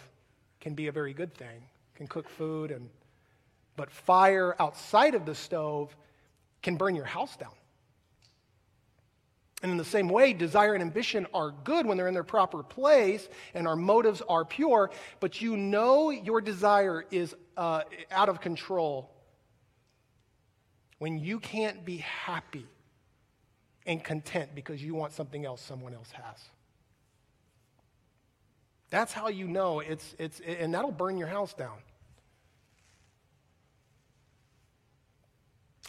can 0.60 0.74
be 0.74 0.88
a 0.88 0.92
very 0.92 1.14
good 1.14 1.34
thing, 1.34 1.64
can 1.96 2.08
cook 2.08 2.30
food, 2.30 2.72
and, 2.72 2.90
but 3.76 3.90
fire 3.92 4.56
outside 4.60 5.16
of 5.16 5.26
the 5.26 5.36
stove 5.36 5.96
can 6.62 6.78
burn 6.78 6.96
your 6.96 7.06
house 7.06 7.36
down. 7.36 7.54
And 9.64 9.72
in 9.72 9.78
the 9.78 9.86
same 9.86 10.10
way, 10.10 10.34
desire 10.34 10.74
and 10.74 10.82
ambition 10.84 11.26
are 11.34 11.52
good 11.64 11.88
when 11.88 11.98
they're 11.98 12.08
in 12.08 12.14
their 12.14 12.24
proper 12.24 12.62
place 12.62 13.28
and 13.56 13.68
our 13.68 13.76
motives 13.76 14.22
are 14.28 14.46
pure, 14.46 14.92
but 15.20 15.42
you 15.42 15.58
know 15.58 16.12
your 16.12 16.42
desire 16.42 17.06
is 17.10 17.34
uh, 17.58 17.82
out 18.12 18.30
of 18.30 18.42
control 18.42 19.15
when 21.00 21.20
you 21.20 21.40
can't 21.40 21.86
be 21.86 21.98
happy 21.98 22.66
and 23.86 24.04
content 24.04 24.50
because 24.56 24.84
you 24.84 24.96
want 24.96 25.14
something 25.14 25.46
else 25.46 25.62
someone 25.62 25.94
else 25.94 26.12
has. 26.12 26.50
That's 28.90 29.14
how 29.14 29.28
you 29.28 29.48
know 29.48 29.80
it's, 29.80 30.16
it's, 30.18 30.40
and 30.40 30.74
that'll 30.74 30.92
burn 30.92 31.18
your 31.18 31.28
house 31.28 31.54
down. 31.54 31.78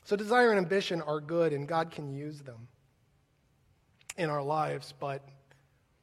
So, 0.04 0.14
desire 0.14 0.50
and 0.50 0.58
ambition 0.58 1.02
are 1.02 1.20
good, 1.20 1.52
and 1.52 1.66
God 1.66 1.90
can 1.90 2.14
use 2.14 2.40
them 2.40 2.68
in 4.16 4.30
our 4.30 4.42
lives, 4.42 4.94
but 5.00 5.28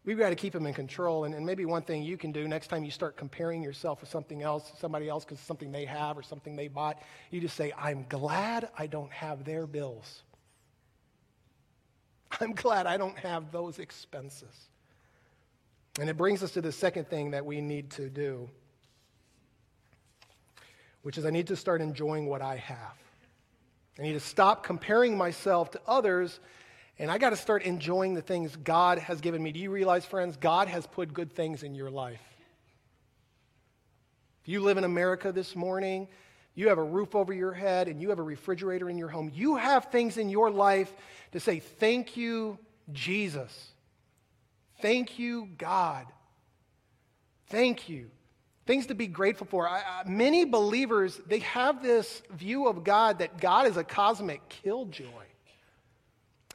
We've 0.06 0.18
got 0.18 0.30
to 0.30 0.36
keep 0.36 0.52
them 0.52 0.66
in 0.66 0.74
control. 0.74 1.24
And, 1.24 1.34
and, 1.34 1.46
maybe 1.46 1.66
one 1.66 1.82
thing 1.82 2.04
you 2.04 2.18
can 2.18 2.32
do 2.32 2.48
next 2.48 2.68
time 2.68 2.84
you 2.84 2.92
start 2.92 3.16
comparing 3.16 3.64
yourself 3.64 4.02
with 4.02 4.10
something 4.10 4.42
else, 4.42 4.72
somebody 4.80 5.08
else, 5.08 5.24
because 5.24 5.40
something 5.40 5.72
they 5.72 5.86
have 5.86 6.18
or 6.18 6.24
something 6.24 6.56
they 6.56 6.68
bought, 6.68 7.02
you 7.32 7.40
just 7.40 7.56
say, 7.56 7.72
I'm 7.78 8.06
glad 8.10 8.70
I 8.78 8.88
don't 8.88 9.12
have 9.12 9.46
their 9.46 9.66
bills. 9.66 10.24
I'm 12.42 12.54
glad 12.54 12.86
I 12.86 12.98
don't 12.98 13.18
have 13.20 13.52
those 13.52 13.80
expenses. 13.80 14.70
And 16.00 16.10
it 16.10 16.18
brings 16.18 16.44
us 16.44 16.52
to 16.52 16.62
the 16.62 16.72
second 16.72 17.08
thing 17.08 17.32
that 17.32 17.46
we 17.46 17.62
need 17.62 17.92
to 17.92 18.10
do, 18.10 18.50
which 21.04 21.18
is 21.18 21.26
I 21.26 21.30
need 21.30 21.48
to 21.48 21.56
start 21.56 21.82
enjoying 21.82 22.26
what 22.26 22.42
I 22.42 22.58
have. 22.58 22.98
I 24.00 24.02
need 24.02 24.14
to 24.14 24.20
stop 24.20 24.64
comparing 24.64 25.16
myself 25.16 25.70
to 25.72 25.82
others 25.88 26.40
and 27.00 27.10
I 27.10 27.18
got 27.18 27.32
to 27.32 27.36
start 27.36 27.64
enjoying 27.64 28.14
the 28.14 28.22
things 28.22 28.56
God 28.56 29.00
has 29.00 29.20
given 29.22 29.42
me. 29.42 29.52
Do 29.52 29.60
you 29.60 29.72
realize, 29.72 30.06
friends, 30.06 30.38
God 30.38 30.68
has 30.68 30.86
put 30.86 31.14
good 31.14 31.34
things 31.34 31.64
in 31.64 31.74
your 31.76 31.90
life? 31.90 32.22
If 34.44 34.50
you 34.50 34.60
live 34.60 34.78
in 34.78 34.84
America 34.84 35.32
this 35.32 35.56
morning, 35.56 36.08
you 36.56 36.70
have 36.70 36.78
a 36.78 36.84
roof 36.84 37.16
over 37.16 37.34
your 37.34 37.54
head, 37.54 37.88
and 37.88 38.02
you 38.02 38.10
have 38.10 38.20
a 38.20 38.24
refrigerator 38.24 38.90
in 38.90 38.98
your 38.98 39.08
home. 39.08 39.32
You 39.34 39.56
have 39.56 39.86
things 39.86 40.18
in 40.18 40.30
your 40.30 40.52
life 40.52 40.94
to 41.32 41.40
say, 41.40 41.60
Thank 41.60 42.16
you, 42.16 42.60
Jesus. 42.92 43.72
Thank 44.82 45.18
you, 45.18 45.50
God. 45.58 46.06
Thank 47.48 47.90
you. 47.90 48.12
Things 48.66 48.88
to 48.88 48.96
be 48.96 49.08
grateful 49.08 49.48
for. 49.48 49.68
I, 49.68 49.82
I, 49.82 50.10
many 50.10 50.46
believers, 50.46 51.20
they 51.26 51.40
have 51.40 51.82
this 51.82 52.22
view 52.32 52.68
of 52.68 52.84
God 52.84 53.20
that 53.20 53.40
God 53.40 53.68
is 53.68 53.78
a 53.78 53.84
cosmic 53.84 54.48
killjoy. 54.50 55.23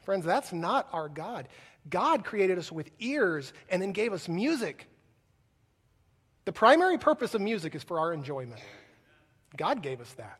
Friends, 0.09 0.25
that's 0.25 0.51
not 0.51 0.89
our 0.91 1.07
God. 1.07 1.47
God 1.87 2.25
created 2.25 2.57
us 2.57 2.71
with 2.71 2.89
ears 2.97 3.53
and 3.69 3.79
then 3.79 3.91
gave 3.91 4.11
us 4.11 4.27
music. 4.27 4.87
The 6.45 6.51
primary 6.51 6.97
purpose 6.97 7.35
of 7.35 7.41
music 7.41 7.75
is 7.75 7.83
for 7.83 7.99
our 7.99 8.11
enjoyment. 8.11 8.59
God 9.55 9.83
gave 9.83 10.01
us 10.01 10.11
that. 10.13 10.39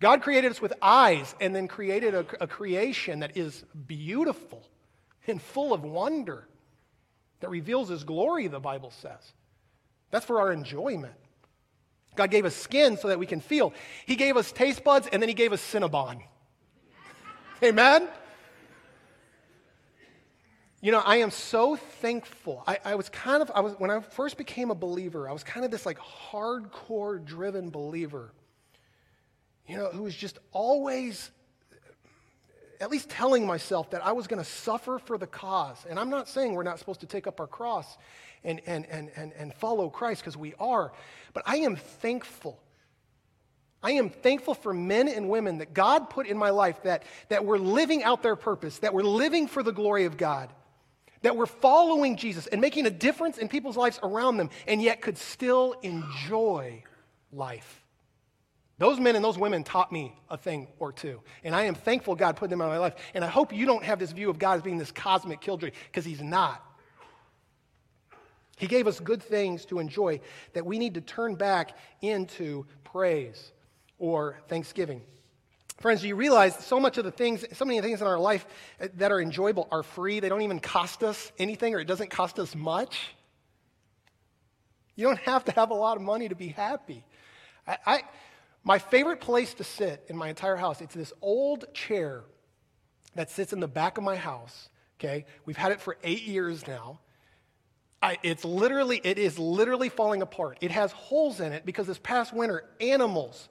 God 0.00 0.22
created 0.22 0.50
us 0.50 0.62
with 0.62 0.72
eyes 0.80 1.34
and 1.42 1.54
then 1.54 1.68
created 1.68 2.14
a, 2.14 2.24
a 2.40 2.46
creation 2.46 3.20
that 3.20 3.36
is 3.36 3.64
beautiful 3.86 4.62
and 5.26 5.42
full 5.42 5.74
of 5.74 5.84
wonder 5.84 6.48
that 7.40 7.50
reveals 7.50 7.90
His 7.90 8.02
glory, 8.02 8.46
the 8.46 8.58
Bible 8.58 8.92
says. 8.92 9.34
That's 10.10 10.24
for 10.24 10.40
our 10.40 10.52
enjoyment. 10.52 11.12
God 12.16 12.30
gave 12.30 12.46
us 12.46 12.56
skin 12.56 12.96
so 12.96 13.08
that 13.08 13.18
we 13.18 13.26
can 13.26 13.42
feel. 13.42 13.74
He 14.06 14.16
gave 14.16 14.38
us 14.38 14.52
taste 14.52 14.82
buds 14.82 15.06
and 15.12 15.20
then 15.20 15.28
He 15.28 15.34
gave 15.34 15.52
us 15.52 15.60
Cinnabon. 15.60 16.22
Amen? 17.62 18.08
You 20.82 20.90
know, 20.90 20.98
I 20.98 21.18
am 21.18 21.30
so 21.30 21.76
thankful. 21.76 22.64
I, 22.66 22.78
I, 22.84 22.94
was 22.96 23.08
kind 23.08 23.40
of, 23.40 23.52
I 23.54 23.60
was, 23.60 23.74
when 23.78 23.88
I 23.88 24.00
first 24.00 24.36
became 24.36 24.72
a 24.72 24.74
believer, 24.74 25.28
I 25.28 25.32
was 25.32 25.44
kind 25.44 25.64
of 25.64 25.70
this 25.70 25.86
like 25.86 25.98
hardcore 25.98 27.24
driven 27.24 27.70
believer, 27.70 28.32
you 29.68 29.76
know, 29.76 29.90
who 29.90 30.02
was 30.02 30.14
just 30.16 30.40
always 30.50 31.30
at 32.80 32.90
least 32.90 33.08
telling 33.08 33.46
myself 33.46 33.90
that 33.90 34.04
I 34.04 34.10
was 34.10 34.26
going 34.26 34.42
to 34.42 34.48
suffer 34.48 34.98
for 34.98 35.16
the 35.16 35.26
cause. 35.26 35.86
And 35.88 36.00
I'm 36.00 36.10
not 36.10 36.28
saying 36.28 36.52
we're 36.52 36.64
not 36.64 36.80
supposed 36.80 36.98
to 37.02 37.06
take 37.06 37.28
up 37.28 37.38
our 37.38 37.46
cross 37.46 37.96
and, 38.42 38.60
and, 38.66 38.84
and, 38.86 39.08
and, 39.14 39.32
and 39.34 39.54
follow 39.54 39.88
Christ 39.88 40.22
because 40.22 40.36
we 40.36 40.52
are, 40.58 40.92
but 41.32 41.44
I 41.46 41.58
am 41.58 41.76
thankful. 41.76 42.60
I 43.84 43.92
am 43.92 44.10
thankful 44.10 44.54
for 44.54 44.74
men 44.74 45.06
and 45.06 45.28
women 45.28 45.58
that 45.58 45.74
God 45.74 46.10
put 46.10 46.26
in 46.26 46.36
my 46.36 46.50
life 46.50 46.82
that, 46.82 47.04
that 47.28 47.44
were 47.44 47.58
living 47.58 48.02
out 48.02 48.24
their 48.24 48.34
purpose, 48.34 48.78
that 48.78 48.92
were 48.92 49.04
living 49.04 49.46
for 49.46 49.62
the 49.62 49.72
glory 49.72 50.06
of 50.06 50.16
God 50.16 50.50
that 51.22 51.36
were 51.36 51.46
following 51.46 52.16
Jesus 52.16 52.46
and 52.46 52.60
making 52.60 52.86
a 52.86 52.90
difference 52.90 53.38
in 53.38 53.48
people's 53.48 53.76
lives 53.76 53.98
around 54.02 54.36
them, 54.36 54.50
and 54.66 54.82
yet 54.82 55.00
could 55.00 55.16
still 55.16 55.74
enjoy 55.82 56.82
life. 57.32 57.82
Those 58.78 58.98
men 58.98 59.14
and 59.14 59.24
those 59.24 59.38
women 59.38 59.62
taught 59.62 59.92
me 59.92 60.12
a 60.28 60.36
thing 60.36 60.66
or 60.80 60.92
two. 60.92 61.20
And 61.44 61.54
I 61.54 61.64
am 61.64 61.74
thankful 61.74 62.16
God 62.16 62.36
put 62.36 62.50
them 62.50 62.60
in 62.60 62.66
my 62.66 62.78
life. 62.78 62.94
And 63.14 63.24
I 63.24 63.28
hope 63.28 63.52
you 63.52 63.64
don't 63.64 63.84
have 63.84 64.00
this 64.00 64.10
view 64.10 64.28
of 64.28 64.38
God 64.38 64.56
as 64.56 64.62
being 64.62 64.78
this 64.78 64.90
cosmic 64.90 65.40
killjoy, 65.40 65.70
because 65.86 66.04
He's 66.04 66.22
not. 66.22 66.64
He 68.56 68.66
gave 68.66 68.86
us 68.86 69.00
good 69.00 69.22
things 69.22 69.64
to 69.66 69.78
enjoy 69.78 70.20
that 70.52 70.66
we 70.66 70.78
need 70.78 70.94
to 70.94 71.00
turn 71.00 71.34
back 71.34 71.76
into 72.00 72.66
praise 72.84 73.52
or 73.98 74.38
thanksgiving. 74.48 75.02
Friends, 75.82 76.02
do 76.02 76.06
you 76.06 76.14
realize 76.14 76.54
so 76.64 76.78
much 76.78 76.96
of 76.96 77.04
the 77.04 77.10
things, 77.10 77.44
so 77.54 77.64
many 77.64 77.80
things 77.80 78.00
in 78.00 78.06
our 78.06 78.18
life 78.18 78.46
that 78.94 79.10
are 79.10 79.20
enjoyable 79.20 79.66
are 79.72 79.82
free? 79.82 80.20
They 80.20 80.28
don't 80.28 80.42
even 80.42 80.60
cost 80.60 81.02
us 81.02 81.32
anything 81.40 81.74
or 81.74 81.80
it 81.80 81.88
doesn't 81.88 82.08
cost 82.08 82.38
us 82.38 82.54
much. 82.54 83.08
You 84.94 85.08
don't 85.08 85.18
have 85.18 85.44
to 85.46 85.52
have 85.52 85.70
a 85.70 85.74
lot 85.74 85.96
of 85.96 86.02
money 86.04 86.28
to 86.28 86.36
be 86.36 86.46
happy. 86.46 87.04
I, 87.66 87.78
I 87.84 88.02
my 88.62 88.78
favorite 88.78 89.20
place 89.20 89.54
to 89.54 89.64
sit 89.64 90.04
in 90.06 90.16
my 90.16 90.28
entire 90.28 90.54
house, 90.54 90.80
it's 90.80 90.94
this 90.94 91.12
old 91.20 91.74
chair 91.74 92.22
that 93.16 93.28
sits 93.28 93.52
in 93.52 93.58
the 93.58 93.66
back 93.66 93.98
of 93.98 94.04
my 94.04 94.14
house. 94.14 94.68
Okay, 95.00 95.26
we've 95.46 95.56
had 95.56 95.72
it 95.72 95.80
for 95.80 95.96
eight 96.04 96.22
years 96.22 96.64
now. 96.64 97.00
I, 98.00 98.18
it's 98.22 98.44
literally, 98.44 99.00
it 99.02 99.18
is 99.18 99.36
literally 99.36 99.88
falling 99.88 100.22
apart. 100.22 100.58
It 100.60 100.70
has 100.70 100.92
holes 100.92 101.40
in 101.40 101.52
it 101.52 101.66
because 101.66 101.88
this 101.88 101.98
past 101.98 102.32
winter, 102.32 102.70
animals 102.80 103.48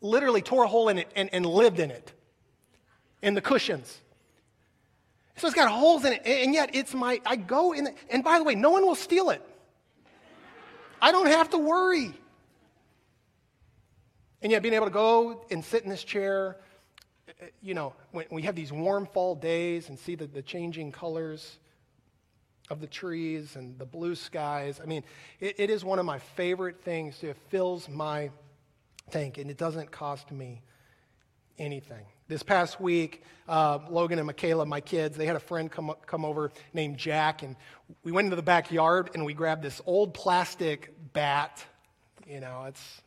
literally 0.00 0.42
tore 0.42 0.64
a 0.64 0.68
hole 0.68 0.88
in 0.88 0.98
it 0.98 1.10
and, 1.16 1.30
and 1.32 1.46
lived 1.46 1.80
in 1.80 1.90
it, 1.90 2.12
in 3.22 3.34
the 3.34 3.40
cushions. 3.40 4.00
So 5.36 5.46
it's 5.46 5.56
got 5.56 5.70
holes 5.70 6.04
in 6.04 6.14
it, 6.14 6.22
and 6.24 6.54
yet 6.54 6.70
it's 6.74 6.94
my, 6.94 7.20
I 7.26 7.36
go 7.36 7.72
in, 7.72 7.84
the, 7.84 7.94
and 8.10 8.24
by 8.24 8.38
the 8.38 8.44
way, 8.44 8.54
no 8.54 8.70
one 8.70 8.86
will 8.86 8.94
steal 8.94 9.30
it. 9.30 9.42
I 11.00 11.12
don't 11.12 11.26
have 11.26 11.50
to 11.50 11.58
worry. 11.58 12.12
And 14.40 14.50
yet, 14.52 14.62
being 14.62 14.74
able 14.74 14.86
to 14.86 14.92
go 14.92 15.44
and 15.50 15.64
sit 15.64 15.82
in 15.82 15.90
this 15.90 16.04
chair, 16.04 16.56
you 17.60 17.74
know, 17.74 17.92
when 18.12 18.26
we 18.30 18.42
have 18.42 18.54
these 18.54 18.72
warm 18.72 19.06
fall 19.06 19.34
days 19.34 19.88
and 19.88 19.98
see 19.98 20.14
the, 20.14 20.26
the 20.26 20.42
changing 20.42 20.92
colors 20.92 21.58
of 22.70 22.80
the 22.80 22.86
trees 22.86 23.56
and 23.56 23.78
the 23.78 23.84
blue 23.84 24.14
skies, 24.14 24.80
I 24.82 24.86
mean, 24.86 25.02
it, 25.40 25.56
it 25.58 25.70
is 25.70 25.84
one 25.84 25.98
of 25.98 26.06
my 26.06 26.18
favorite 26.18 26.80
things. 26.82 27.22
It 27.22 27.36
fills 27.48 27.88
my 27.88 28.30
tank, 29.10 29.38
and 29.38 29.50
it 29.50 29.56
doesn't 29.56 29.90
cost 29.90 30.30
me 30.32 30.62
anything. 31.58 32.04
This 32.28 32.42
past 32.42 32.80
week, 32.80 33.22
uh, 33.48 33.78
Logan 33.88 34.18
and 34.18 34.26
Michaela, 34.26 34.66
my 34.66 34.80
kids, 34.80 35.16
they 35.16 35.26
had 35.26 35.36
a 35.36 35.40
friend 35.40 35.70
come, 35.70 35.92
come 36.06 36.24
over 36.24 36.50
named 36.74 36.98
Jack, 36.98 37.42
and 37.42 37.56
we 38.02 38.10
went 38.10 38.26
into 38.26 38.36
the 38.36 38.42
backyard 38.42 39.10
and 39.14 39.24
we 39.24 39.32
grabbed 39.32 39.62
this 39.62 39.80
old 39.86 40.12
plastic 40.12 40.92
bat. 41.12 41.64
You 42.26 42.40
know, 42.40 42.64
it's 42.66 43.02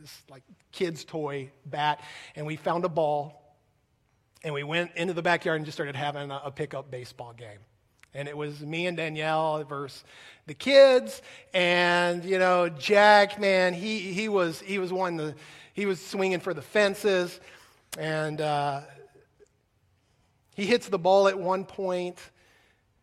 this 0.00 0.22
like 0.30 0.42
kid's 0.72 1.04
toy 1.04 1.50
bat, 1.66 2.00
and 2.36 2.46
we 2.46 2.56
found 2.56 2.84
a 2.84 2.88
ball, 2.88 3.56
and 4.42 4.54
we 4.54 4.62
went 4.62 4.92
into 4.96 5.12
the 5.12 5.22
backyard 5.22 5.56
and 5.56 5.66
just 5.66 5.76
started 5.76 5.96
having 5.96 6.30
a, 6.30 6.40
a 6.44 6.50
pickup 6.50 6.90
baseball 6.90 7.34
game. 7.34 7.58
And 8.14 8.28
it 8.28 8.36
was 8.36 8.60
me 8.60 8.86
and 8.86 8.96
Danielle 8.96 9.62
versus 9.64 10.04
the 10.46 10.54
kids, 10.54 11.20
and 11.52 12.24
you 12.24 12.38
know 12.38 12.70
Jack, 12.70 13.38
man, 13.38 13.74
he 13.74 13.98
he 13.98 14.28
was 14.28 14.60
he 14.60 14.78
was 14.78 14.92
one 14.92 15.16
the 15.16 15.34
he 15.74 15.84
was 15.84 16.04
swinging 16.04 16.40
for 16.40 16.54
the 16.54 16.62
fences, 16.62 17.38
and 17.98 18.40
uh, 18.40 18.80
he 20.56 20.64
hits 20.64 20.88
the 20.88 20.98
ball 20.98 21.28
at 21.28 21.38
one 21.38 21.64
point, 21.64 22.18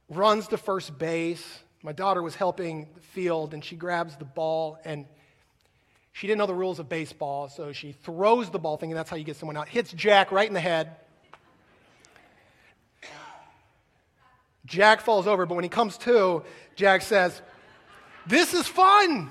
runs 0.10 0.48
to 0.50 0.58
first 0.58 0.98
base. 0.98 1.46
My 1.84 1.92
daughter 1.92 2.24
was 2.24 2.36
helping 2.36 2.88
the 2.96 3.02
field, 3.02 3.54
and 3.54 3.64
she 3.64 3.76
grabs 3.76 4.16
the 4.18 4.26
ball 4.26 4.80
and 4.84 5.06
she 6.16 6.28
didn't 6.28 6.40
know 6.40 6.46
the 6.46 6.56
rules 6.56 6.80
of 6.80 6.88
baseball, 6.88 7.50
so 7.50 7.74
she 7.74 7.92
throws 7.92 8.50
the 8.50 8.58
ball, 8.58 8.78
thinking 8.78 8.96
that's 8.96 9.10
how 9.10 9.18
you 9.18 9.26
get 9.26 9.36
someone 9.36 9.58
out. 9.58 9.68
Hits 9.68 9.92
Jack 9.92 10.32
right 10.32 10.48
in 10.48 10.54
the 10.54 10.62
head. 10.62 10.96
Jack 14.66 15.02
falls 15.02 15.28
over, 15.28 15.46
but 15.46 15.56
when 15.56 15.64
he 15.64 15.70
comes 15.70 15.98
to, 16.00 16.44
Jack 16.76 17.04
says, 17.04 17.42
This 18.26 18.54
is 18.54 18.68
fun. 18.68 19.30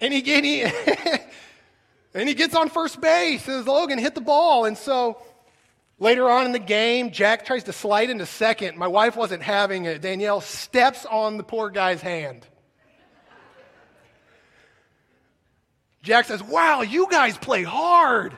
and, 0.00 0.12
he, 0.12 0.34
and, 0.34 0.44
he, 0.44 0.62
and 2.14 2.28
he 2.28 2.34
gets 2.34 2.54
on 2.54 2.70
first 2.70 3.00
base, 3.00 3.44
says, 3.44 3.66
Logan, 3.66 3.98
hit 3.98 4.14
the 4.14 4.20
ball. 4.22 4.64
And 4.64 4.76
so 4.76 5.22
later 5.98 6.28
on 6.30 6.46
in 6.46 6.52
the 6.52 6.58
game, 6.58 7.10
Jack 7.10 7.44
tries 7.44 7.64
to 7.64 7.72
slide 7.72 8.08
into 8.08 8.24
second. 8.24 8.78
My 8.78 8.88
wife 8.88 9.14
wasn't 9.14 9.42
having 9.42 9.84
it. 9.84 10.00
Danielle 10.00 10.40
steps 10.40 11.04
on 11.04 11.36
the 11.36 11.44
poor 11.44 11.68
guy's 11.68 12.00
hand. 12.00 12.46
Jack 16.02 16.24
says, 16.24 16.42
Wow, 16.42 16.80
you 16.80 17.08
guys 17.10 17.36
play 17.36 17.62
hard. 17.62 18.36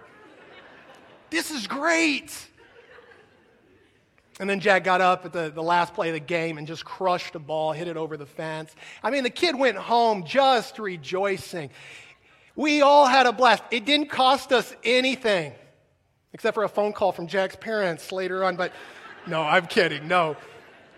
This 1.30 1.50
is 1.50 1.66
great. 1.66 2.30
And 4.40 4.50
then 4.50 4.58
Jack 4.58 4.82
got 4.82 5.00
up 5.00 5.24
at 5.24 5.32
the, 5.32 5.50
the 5.54 5.62
last 5.62 5.94
play 5.94 6.08
of 6.08 6.14
the 6.14 6.20
game 6.20 6.58
and 6.58 6.66
just 6.66 6.84
crushed 6.84 7.34
a 7.36 7.38
ball, 7.38 7.72
hit 7.72 7.86
it 7.86 7.96
over 7.96 8.16
the 8.16 8.26
fence. 8.26 8.74
I 9.02 9.10
mean, 9.10 9.22
the 9.22 9.30
kid 9.30 9.56
went 9.56 9.76
home 9.76 10.24
just 10.24 10.78
rejoicing. 10.78 11.70
We 12.56 12.82
all 12.82 13.06
had 13.06 13.26
a 13.26 13.32
blast. 13.32 13.62
It 13.70 13.84
didn't 13.84 14.10
cost 14.10 14.52
us 14.52 14.74
anything, 14.82 15.52
except 16.32 16.54
for 16.54 16.64
a 16.64 16.68
phone 16.68 16.92
call 16.92 17.12
from 17.12 17.28
Jack's 17.28 17.56
parents 17.56 18.10
later 18.10 18.44
on. 18.44 18.56
But 18.56 18.72
no, 19.26 19.40
I'm 19.40 19.66
kidding. 19.66 20.08
No. 20.08 20.36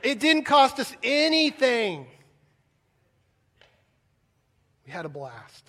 It 0.03 0.19
didn't 0.19 0.45
cost 0.45 0.81
us 0.81 0.95
anything. 1.03 2.07
We 4.87 4.93
had 4.93 5.05
a 5.05 5.09
blast. 5.11 5.66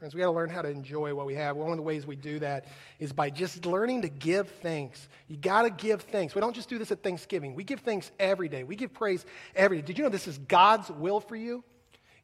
Friends, 0.00 0.14
we 0.14 0.20
got 0.20 0.28
to 0.28 0.32
learn 0.32 0.48
how 0.48 0.62
to 0.62 0.70
enjoy 0.70 1.14
what 1.14 1.26
we 1.26 1.34
have. 1.34 1.56
One 1.56 1.72
of 1.72 1.76
the 1.76 1.82
ways 1.82 2.06
we 2.06 2.16
do 2.16 2.38
that 2.38 2.64
is 2.98 3.12
by 3.12 3.28
just 3.28 3.66
learning 3.66 4.00
to 4.00 4.08
give 4.08 4.48
thanks. 4.62 5.06
You 5.28 5.36
got 5.36 5.64
to 5.64 5.70
give 5.70 6.00
thanks. 6.00 6.34
We 6.34 6.40
don't 6.40 6.54
just 6.54 6.70
do 6.70 6.78
this 6.78 6.90
at 6.90 7.02
Thanksgiving. 7.02 7.54
We 7.54 7.64
give 7.64 7.80
thanks 7.80 8.10
every 8.18 8.48
day. 8.48 8.64
We 8.64 8.76
give 8.76 8.94
praise 8.94 9.26
every 9.54 9.76
day. 9.76 9.82
Did 9.82 9.98
you 9.98 10.04
know 10.04 10.08
this 10.08 10.26
is 10.26 10.38
God's 10.38 10.88
will 10.90 11.20
for 11.20 11.36
you? 11.36 11.62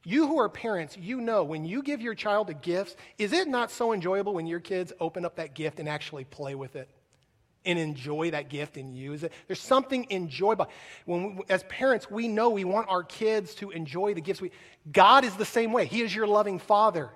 You 0.05 0.27
who 0.27 0.39
are 0.39 0.49
parents, 0.49 0.97
you 0.97 1.21
know 1.21 1.45
when 1.45 1.67
you 1.67 1.83
give 1.83 2.01
your 2.01 2.15
child 2.15 2.49
a 2.49 2.55
gift, 2.55 2.97
is 3.19 3.35
it 3.35 3.47
not 3.47 3.71
so 3.71 3.93
enjoyable 3.93 4.33
when 4.33 4.47
your 4.47 4.61
kids 4.61 4.95
open 4.99 5.27
up 5.27 5.37
that 5.37 5.53
gift 5.53 5.79
and 5.79 5.87
actually 5.87 6.25
play 6.25 6.55
with 6.55 6.77
it? 6.77 6.89
and 7.67 7.81
enjoy 7.81 8.31
that 8.31 8.49
gift 8.49 8.77
and 8.77 8.97
use 8.97 9.25
it. 9.25 9.33
There's 9.49 9.61
something 9.61 10.07
enjoyable. 10.11 10.69
When 11.05 11.35
we, 11.35 11.43
as 11.49 11.65
parents, 11.65 12.09
we 12.09 12.29
know 12.29 12.51
we 12.51 12.63
want 12.63 12.89
our 12.89 13.03
kids 13.03 13.57
to 13.57 13.73
enjoy 13.73 14.15
the 14.15 14.21
gifts. 14.21 14.41
We, 14.41 14.53
God 14.93 15.25
is 15.25 15.35
the 15.35 15.45
same 15.45 15.73
way. 15.73 15.87
He 15.87 16.01
is 16.01 16.15
your 16.15 16.29
loving 16.29 16.61
father. 16.61 17.11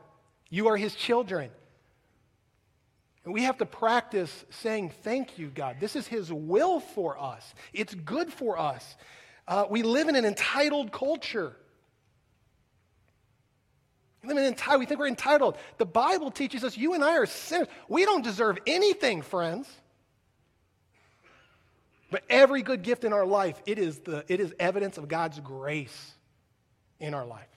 You 0.51 0.69
are 0.69 0.77
his 0.77 0.95
children. 0.95 1.51
And 3.25 3.33
we 3.33 3.45
have 3.45 3.59
to 3.59 3.67
practice 3.67 4.45
saying, 4.51 4.93
Thank 5.03 5.39
you, 5.39 5.49
God. 5.49 5.77
This 5.79 5.95
is 5.97 6.07
his 6.07 6.33
will 6.33 6.81
for 6.81 7.19
us, 7.19 7.55
it's 7.73 7.95
good 7.95 8.33
for 8.33 8.59
us. 8.59 8.97
Uh, 9.49 9.65
we 9.69 9.83
live 9.83 10.09
in 10.09 10.15
an 10.15 10.25
entitled 10.25 10.93
culture. 10.93 11.57
We 14.23 14.29
live 14.29 14.39
in 14.39 14.45
entitled. 14.45 14.81
We 14.81 14.87
think 14.87 15.01
we're 15.01 15.09
entitled. 15.09 15.57
The 15.79 15.87
Bible 15.87 16.31
teaches 16.31 16.63
us 16.63 16.77
you 16.77 16.93
and 16.93 17.03
I 17.03 17.17
are 17.17 17.27
sinners. 17.27 17.69
We 17.89 18.05
don't 18.05 18.23
deserve 18.23 18.59
anything, 18.67 19.23
friends. 19.23 19.67
But 22.11 22.23
every 22.29 22.63
good 22.63 22.83
gift 22.83 23.05
in 23.05 23.13
our 23.13 23.25
life, 23.25 23.61
it 23.67 23.79
is, 23.79 24.01
the, 24.01 24.25
it 24.29 24.41
is 24.41 24.53
evidence 24.59 24.99
of 24.99 25.09
God's 25.09 25.41
grace 25.41 26.13
in 26.99 27.15
our 27.15 27.25
life. 27.25 27.49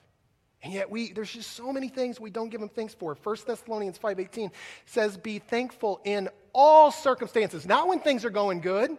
And 0.64 0.72
yet 0.72 0.90
we 0.90 1.12
there's 1.12 1.30
just 1.30 1.52
so 1.52 1.72
many 1.72 1.88
things 1.88 2.18
we 2.18 2.30
don't 2.30 2.48
give 2.48 2.62
him 2.62 2.70
thanks 2.70 2.94
for. 2.94 3.14
1 3.14 3.36
Thessalonians 3.46 3.98
5:18 3.98 4.50
says 4.86 5.18
be 5.18 5.38
thankful 5.38 6.00
in 6.04 6.30
all 6.54 6.90
circumstances, 6.90 7.66
not 7.66 7.86
when 7.86 8.00
things 8.00 8.24
are 8.24 8.30
going 8.30 8.62
good. 8.62 8.96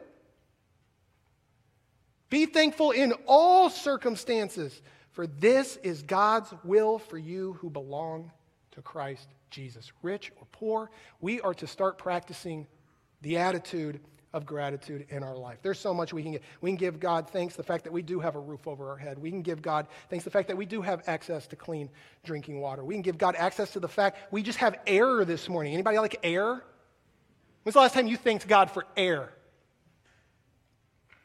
Be 2.30 2.46
thankful 2.46 2.92
in 2.92 3.14
all 3.26 3.70
circumstances, 3.70 4.80
for 5.12 5.26
this 5.26 5.78
is 5.78 6.04
God's 6.04 6.54
will 6.64 7.00
for 7.00 7.18
you 7.18 7.54
who 7.54 7.70
belong 7.70 8.32
to 8.72 8.82
Christ 8.82 9.28
Jesus. 9.50 9.92
Rich 10.04 10.32
or 10.38 10.46
poor, 10.52 10.92
we 11.20 11.42
are 11.42 11.54
to 11.56 11.66
start 11.66 11.98
practicing 11.98 12.68
the 13.22 13.38
attitude 13.38 14.02
of 14.36 14.46
gratitude 14.46 15.08
in 15.10 15.24
our 15.24 15.38
life. 15.38 15.60
There's 15.62 15.80
so 15.80 15.94
much 15.94 16.14
we 16.14 16.22
can 16.22 16.34
get. 16.34 16.44
We 16.60 16.70
can 16.70 16.76
give 16.76 17.00
God 17.00 17.30
thanks 17.30 17.56
the 17.56 17.64
fact 17.64 17.86
that 17.86 17.94
we 17.94 18.02
do 18.02 18.20
have 18.20 18.36
a 18.36 18.40
roof 18.40 18.68
over 18.68 18.90
our 18.90 18.98
head. 18.98 19.18
We 19.18 19.32
can 19.32 19.42
give 19.42 19.62
God 19.62 19.88
thanks 20.10 20.26
the 20.26 20.30
fact 20.30 20.50
that 20.50 20.58
we 20.58 20.66
do 20.66 20.82
have 20.82 21.02
access 21.08 21.48
to 21.48 21.56
clean 21.56 21.90
drinking 22.26 22.60
water. 22.60 22.84
We 22.84 22.96
can 22.96 23.02
give 23.02 23.18
God 23.18 23.36
access 23.38 23.72
to 23.72 23.80
the 23.80 23.88
fact 23.88 24.34
we 24.34 24.44
just 24.44 24.58
have 24.58 24.78
air 24.86 25.24
this 25.24 25.48
morning. 25.48 25.74
Anybody 25.74 25.98
like 26.00 26.20
air? 26.22 26.62
When's 27.64 27.76
the 27.76 27.80
last 27.80 27.94
time 27.94 28.08
you 28.08 28.18
thanked 28.18 28.46
God 28.46 28.70
for 28.70 28.86
air? 28.98 29.32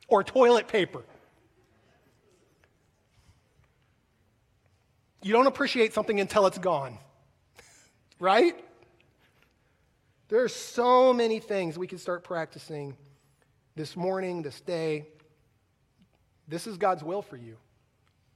Or 0.07 0.23
toilet 0.23 0.69
paper? 0.69 1.03
You 5.23 5.33
don't 5.33 5.49
appreciate 5.49 5.95
something 5.95 6.21
until 6.21 6.47
it's 6.47 6.59
gone. 6.59 6.97
right? 8.21 8.55
There 10.31 10.45
are 10.45 10.49
so 10.49 11.13
many 11.13 11.41
things 11.41 11.77
we 11.77 11.89
can 11.89 11.99
start 11.99 12.23
practicing 12.23 12.97
this 13.75 13.97
morning, 13.97 14.43
this 14.43 14.61
day. 14.61 15.09
This 16.47 16.69
is 16.69 16.77
God's 16.77 17.03
will 17.03 17.21
for 17.21 17.37
you. 17.37 17.57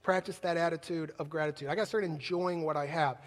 Practice 0.03 0.37
that 0.39 0.57
attitude 0.57 1.13
of 1.19 1.29
gratitude. 1.29 1.69
I 1.69 1.75
got 1.75 1.83
to 1.83 1.87
start 1.87 2.03
enjoying 2.03 2.63
what 2.63 2.75
I 2.75 2.85
have. 2.85 3.21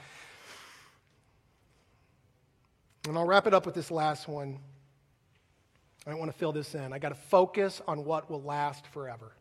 And 3.08 3.16
I'll 3.16 3.26
wrap 3.26 3.46
it 3.46 3.54
up 3.54 3.64
with 3.64 3.74
this 3.74 3.90
last 3.90 4.28
one. 4.28 4.58
I 6.06 6.10
don't 6.10 6.18
want 6.18 6.30
to 6.30 6.36
fill 6.36 6.52
this 6.52 6.74
in. 6.74 6.92
I 6.92 6.98
got 6.98 7.08
to 7.08 7.14
focus 7.14 7.80
on 7.88 8.04
what 8.04 8.30
will 8.30 8.42
last 8.42 8.86
forever. 8.88 9.32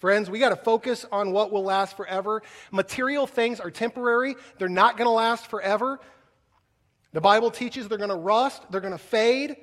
Friends, 0.00 0.28
we 0.28 0.40
got 0.40 0.48
to 0.48 0.56
focus 0.56 1.06
on 1.12 1.30
what 1.30 1.52
will 1.52 1.62
last 1.62 1.96
forever. 1.96 2.42
Material 2.72 3.28
things 3.28 3.60
are 3.60 3.70
temporary, 3.70 4.34
they're 4.58 4.68
not 4.68 4.96
going 4.96 5.06
to 5.06 5.12
last 5.12 5.46
forever. 5.46 6.00
The 7.14 7.20
Bible 7.20 7.52
teaches 7.52 7.86
they're 7.86 7.96
going 7.96 8.10
to 8.10 8.16
rust, 8.16 8.60
they're 8.70 8.80
going 8.80 8.92
to 8.92 8.98
fade. 8.98 9.56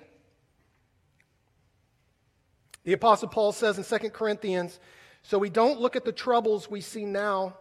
The 2.86 2.94
Apostle 2.94 3.28
Paul 3.28 3.52
says 3.52 3.78
in 3.78 3.84
2 4.00 4.10
Corinthians, 4.10 4.80
so 5.22 5.38
we 5.38 5.50
don't 5.50 5.82
look 5.82 5.98
at 5.98 6.06
the 6.06 6.14
troubles 6.14 6.72
we 6.72 6.80
see 6.80 7.04
now. 7.04 7.58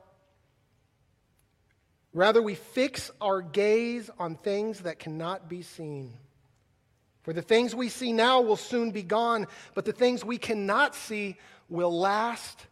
Rather, 2.14 2.40
we 2.40 2.55
fix 2.55 3.11
our 3.20 3.42
gaze 3.42 4.09
on 4.16 4.37
things 4.37 4.83
that 4.83 5.00
cannot 5.00 5.48
be 5.48 5.62
seen. 5.62 6.12
For 7.22 7.33
the 7.33 7.42
things 7.42 7.74
we 7.74 7.88
see 7.88 8.12
now 8.12 8.42
will 8.42 8.57
soon 8.57 8.92
be 8.92 9.03
gone, 9.03 9.48
but 9.74 9.85
the 9.85 9.92
things 9.92 10.24
we 10.24 10.38
cannot 10.38 10.94
see 10.94 11.37
will 11.68 11.98
last 11.98 12.66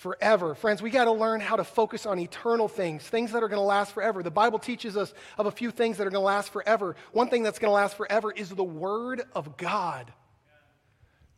forever. 0.00 0.54
Friends, 0.54 0.80
we 0.80 0.88
got 0.88 1.04
to 1.04 1.12
learn 1.12 1.40
how 1.40 1.56
to 1.56 1.64
focus 1.64 2.06
on 2.06 2.18
eternal 2.18 2.68
things, 2.68 3.02
things 3.02 3.32
that 3.32 3.42
are 3.42 3.48
going 3.48 3.60
to 3.60 3.66
last 3.66 3.92
forever. 3.92 4.22
The 4.22 4.30
Bible 4.30 4.58
teaches 4.58 4.96
us 4.96 5.12
of 5.36 5.44
a 5.44 5.50
few 5.50 5.70
things 5.70 5.98
that 5.98 6.06
are 6.06 6.10
going 6.10 6.22
to 6.22 6.24
last 6.24 6.50
forever. 6.54 6.96
One 7.12 7.28
thing 7.28 7.42
that's 7.42 7.58
going 7.58 7.68
to 7.68 7.74
last 7.74 7.98
forever 7.98 8.32
is 8.32 8.48
the 8.48 8.64
Word 8.64 9.22
of 9.34 9.58
God. 9.58 10.10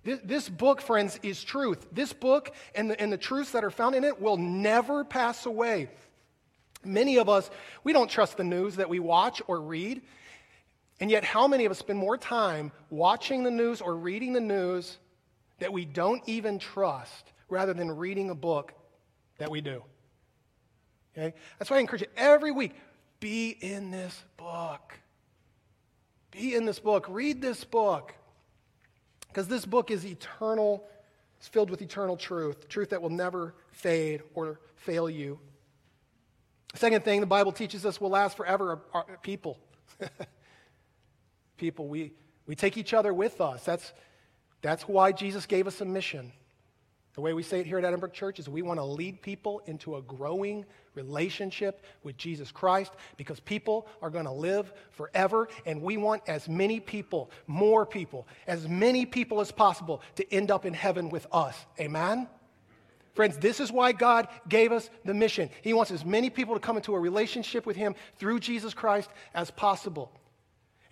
This, 0.05 0.49
book, 0.49 0.81
friends, 0.81 1.19
is 1.25 1.43
truth. 1.43 1.89
This 1.91 2.13
book 2.13 2.53
and 2.75 2.91
the, 2.91 3.01
and 3.01 3.13
the 3.13 3.17
truths 3.17 3.51
that 3.53 3.65
are 3.65 3.71
found 3.71 3.97
in 3.97 4.05
it 4.05 4.21
will 4.21 4.37
never 4.37 5.05
pass 5.05 5.45
away. 5.45 5.89
Many 6.85 7.19
of 7.19 7.29
us, 7.29 7.51
we 7.83 7.93
don't 7.93 8.11
trust 8.11 8.37
the 8.37 8.45
news 8.45 8.77
that 8.77 8.89
we 8.89 9.01
watch 9.01 9.43
or 9.49 9.61
read. 9.61 10.03
And 11.01 11.11
yet, 11.11 11.25
how 11.25 11.49
many 11.49 11.65
of 11.65 11.73
us 11.73 11.79
spend 11.79 11.99
more 11.99 12.17
time 12.17 12.71
watching 12.91 13.43
the 13.43 13.51
news 13.51 13.81
or 13.81 13.97
reading 13.97 14.33
the 14.33 14.41
news 14.41 14.99
that 15.59 15.73
we 15.73 15.85
don't 15.85 16.23
even 16.29 16.61
trust 16.61 17.33
rather 17.53 17.75
than 17.75 17.97
reading 17.97 18.31
a 18.31 18.35
book 18.35 18.73
that 19.39 19.51
we 19.51 19.61
do? 19.61 19.83
Okay? 21.17 21.35
That's 21.59 21.71
why 21.71 21.77
I 21.77 21.81
encourage 21.81 22.03
you 22.03 22.09
every 22.17 22.51
week 22.51 22.75
be 23.21 23.51
in 23.51 23.93
this 23.93 24.21
book. 24.37 24.99
Be 26.33 26.57
in 26.57 26.65
this 26.65 26.81
book. 26.81 27.07
Read 27.09 27.41
this 27.41 27.63
book. 27.63 28.15
Because 29.29 29.47
this 29.47 29.65
book 29.65 29.93
is 29.93 30.05
eternal, 30.05 30.85
it's 31.39 31.47
filled 31.47 31.71
with 31.71 31.81
eternal 31.81 32.17
truth, 32.17 32.69
truth 32.69 32.91
that 32.91 33.01
will 33.01 33.11
never 33.11 33.55
fade 33.71 34.23
or 34.35 34.61
fail 34.75 35.09
you. 35.09 35.39
Second 36.75 37.05
thing 37.05 37.21
the 37.21 37.27
Bible 37.27 37.53
teaches 37.53 37.87
us 37.87 38.01
will 38.01 38.11
last 38.11 38.37
forever 38.37 38.81
are, 38.93 39.07
people. 39.23 39.59
people, 41.57 41.87
we, 41.87 42.13
we 42.47 42.57
take 42.57 42.77
each 42.77 42.93
other 42.93 43.15
with 43.15 43.41
us. 43.41 43.65
That's, 43.65 43.93
that's 44.63 44.83
why 44.89 45.13
Jesus 45.13 45.47
gave 45.47 45.67
us 45.67 45.81
a 45.81 45.85
mission. 45.85 46.33
The 47.15 47.21
way 47.21 47.35
we 47.35 47.43
say 47.43 47.61
it 47.61 47.67
here 47.67 47.79
at 47.79 47.85
Edinburgh 47.85 48.11
Church 48.11 48.39
is 48.39 48.49
we 48.49 48.63
want 48.63 48.81
to 48.81 48.85
lead 48.85 49.21
people 49.21 49.61
into 49.67 49.97
a 49.97 50.03
growing 50.03 50.65
relationship 50.95 51.85
with 52.03 52.17
Jesus 52.17 52.51
Christ 52.51 52.93
because 53.19 53.39
people 53.39 53.87
are 54.01 54.09
going 54.09 54.25
to 54.25 54.33
live 54.33 54.73
forever, 54.93 55.49
and 55.67 55.83
we 55.83 55.99
want 55.99 56.23
as 56.27 56.49
many 56.49 56.81
people, 56.81 57.31
more 57.47 57.85
people, 57.85 58.27
as 58.47 58.67
many 58.67 59.05
people 59.05 59.41
as 59.43 59.53
possible 59.53 60.01
to 60.17 60.33
end 60.33 60.51
up 60.51 60.65
in 60.65 60.73
heaven 60.73 61.11
with 61.11 61.27
us. 61.33 61.67
Amen? 61.79 62.29
Friends, 63.15 63.37
this 63.37 63.61
is 63.61 63.71
why 63.71 63.93
God 63.93 64.27
gave 64.49 64.73
us 64.73 64.89
the 65.05 65.13
mission. 65.13 65.51
He 65.61 65.75
wants 65.75 65.91
as 65.91 66.07
many 66.07 66.31
people 66.31 66.55
to 66.55 66.61
come 66.61 66.79
into 66.79 66.95
a 66.95 67.01
relationship 67.01 67.67
with 67.67 67.77
Him 67.77 67.95
through 68.17 68.41
Jesus 68.41 68.73
Christ 68.73 69.11
as 69.35 69.51
possible. 69.51 70.11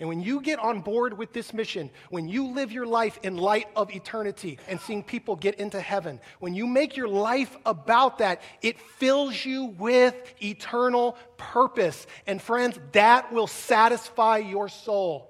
And 0.01 0.09
when 0.09 0.21
you 0.23 0.41
get 0.41 0.59
on 0.59 0.81
board 0.81 1.17
with 1.17 1.35
this 1.35 1.53
mission, 1.53 1.91
when 2.09 2.27
you 2.27 2.55
live 2.55 2.73
your 2.73 2.87
life 2.87 3.19
in 3.23 3.37
light 3.37 3.69
of 3.77 3.91
eternity 3.91 4.59
and 4.67 4.81
seeing 4.81 5.03
people 5.03 5.37
get 5.37 5.57
into 5.57 5.79
heaven, 5.79 6.21
when 6.39 6.55
you 6.55 6.67
make 6.67 6.97
your 6.97 7.07
life 7.07 7.55
about 7.67 8.19
that, 8.19 8.41
it 8.63 8.81
fills 8.81 9.45
you 9.45 9.67
with 9.67 10.15
eternal 10.43 11.19
purpose. 11.37 12.07
And 12.27 12.41
friends, 12.41 12.81
that 12.93 13.31
will 13.31 13.47
satisfy 13.47 14.39
your 14.39 14.71
soul. 14.71 15.27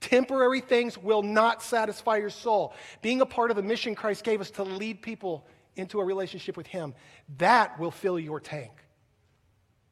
Temporary 0.00 0.60
things 0.60 0.98
will 0.98 1.22
not 1.22 1.62
satisfy 1.62 2.18
your 2.18 2.30
soul. 2.30 2.74
Being 3.00 3.22
a 3.22 3.26
part 3.26 3.50
of 3.50 3.56
the 3.56 3.62
mission 3.62 3.94
Christ 3.94 4.24
gave 4.24 4.42
us 4.42 4.50
to 4.52 4.62
lead 4.62 5.00
people 5.00 5.46
into 5.74 6.00
a 6.00 6.04
relationship 6.04 6.56
with 6.56 6.66
Him, 6.66 6.94
that 7.38 7.78
will 7.80 7.90
fill 7.90 8.18
your 8.18 8.40
tank. 8.40 8.72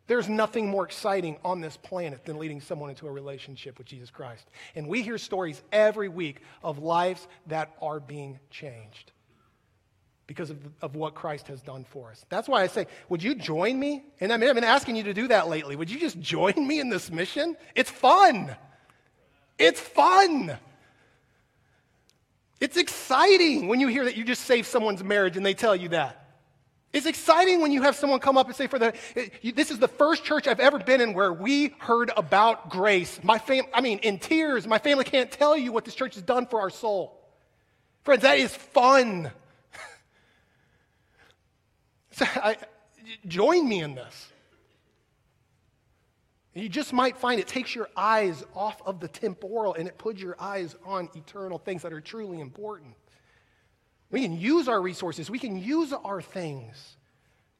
There's 0.07 0.29
nothing 0.29 0.69
more 0.69 0.85
exciting 0.85 1.37
on 1.45 1.61
this 1.61 1.77
planet 1.77 2.25
than 2.25 2.39
leading 2.39 2.61
someone 2.61 2.91
into 2.91 3.09
a 3.09 3.11
relationship 3.11 3.79
with 3.79 3.87
Jesus 3.87 4.11
Christ. 4.11 4.47
And 4.77 4.87
we 4.87 5.03
hear 5.03 5.19
stories 5.19 5.61
every 5.73 6.09
week 6.09 6.43
of 6.63 6.79
lives 6.79 7.27
that 7.49 7.75
are 7.83 7.99
being 7.99 8.39
changed 8.51 9.13
because 10.27 10.51
of, 10.51 10.59
of 10.81 10.97
what 10.97 11.15
Christ 11.15 11.49
has 11.49 11.61
done 11.61 11.85
for 11.85 12.11
us. 12.11 12.25
That's 12.29 12.49
why 12.49 12.63
I 12.63 12.67
say, 12.67 12.87
would 13.09 13.23
you 13.23 13.35
join 13.35 13.79
me? 13.79 14.05
And 14.21 14.33
I 14.33 14.37
mean, 14.37 14.49
I've 14.49 14.55
been 14.55 14.65
asking 14.65 14.97
you 14.97 15.05
to 15.05 15.15
do 15.15 15.29
that 15.29 15.49
lately. 15.49 15.77
Would 15.77 15.91
you 15.91 15.99
just 15.99 16.21
join 16.21 16.67
me 16.67 16.81
in 16.81 16.89
this 16.89 17.11
mission? 17.11 17.57
It's 17.75 17.91
fun. 17.91 18.55
It's 19.59 19.81
fun. 19.81 20.57
It's 22.61 22.77
exciting 22.77 23.69
when 23.69 23.81
you 23.81 23.89
hear 23.89 24.05
that 24.05 24.17
you 24.17 24.25
just 24.25 24.43
saved 24.43 24.67
someone's 24.67 25.03
marriage 25.03 25.37
and 25.37 25.45
they 25.45 25.55
tell 25.55 25.77
you 25.77 25.91
that. 25.91 26.26
It's 26.97 27.05
exciting 27.05 27.61
when 27.61 27.73
you 27.73 27.83
have 27.83 27.95
someone 27.95 28.21
come 28.21 28.39
up 28.39 28.47
and 28.47 28.57
say, 28.57 28.69
"For 28.69 28.79
the 28.79 28.95
this 29.43 29.71
is 29.71 29.79
the 29.79 29.87
first 29.87 30.25
church 30.25 30.49
I've 30.49 30.61
ever 30.61 30.79
been 30.79 31.03
in 31.03 31.13
where 31.13 31.31
we 31.31 31.75
heard 31.79 32.11
about 32.17 32.71
grace." 32.71 33.23
My 33.23 33.39
fam, 33.39 33.67
I 33.75 33.83
mean, 33.83 33.99
in 33.99 34.19
tears, 34.19 34.67
my 34.67 34.79
family 34.79 35.05
can't 35.05 35.31
tell 35.31 35.59
you 35.59 35.73
what 35.73 35.85
this 35.85 35.95
church 35.95 36.15
has 36.15 36.23
done 36.23 36.47
for 36.47 36.59
our 36.59 36.71
soul. 36.71 37.21
Friends, 38.03 38.23
that 38.23 38.39
is 38.39 38.57
fun. 38.57 39.31
so 42.13 42.25
I, 42.25 42.57
join 43.27 43.69
me 43.69 43.81
in 43.81 43.95
this. 43.95 44.33
You 46.55 46.71
just 46.71 46.95
might 46.95 47.19
find 47.19 47.39
it 47.39 47.47
takes 47.47 47.75
your 47.75 47.91
eyes 47.95 48.43
off 48.55 48.81
of 48.87 49.01
the 49.01 49.09
temporal 49.09 49.75
and 49.75 49.87
it 49.87 49.99
puts 49.99 50.23
your 50.23 50.35
eyes 50.41 50.75
on 50.87 51.11
eternal 51.15 51.59
things 51.59 51.83
that 51.83 51.93
are 51.93 52.01
truly 52.01 52.41
important. 52.41 52.95
We 54.11 54.23
can 54.23 54.39
use 54.39 54.69
our 54.69 54.81
resources, 54.81 55.31
we 55.31 55.39
can 55.39 55.57
use 55.57 55.93
our 55.93 56.23
things 56.23 56.97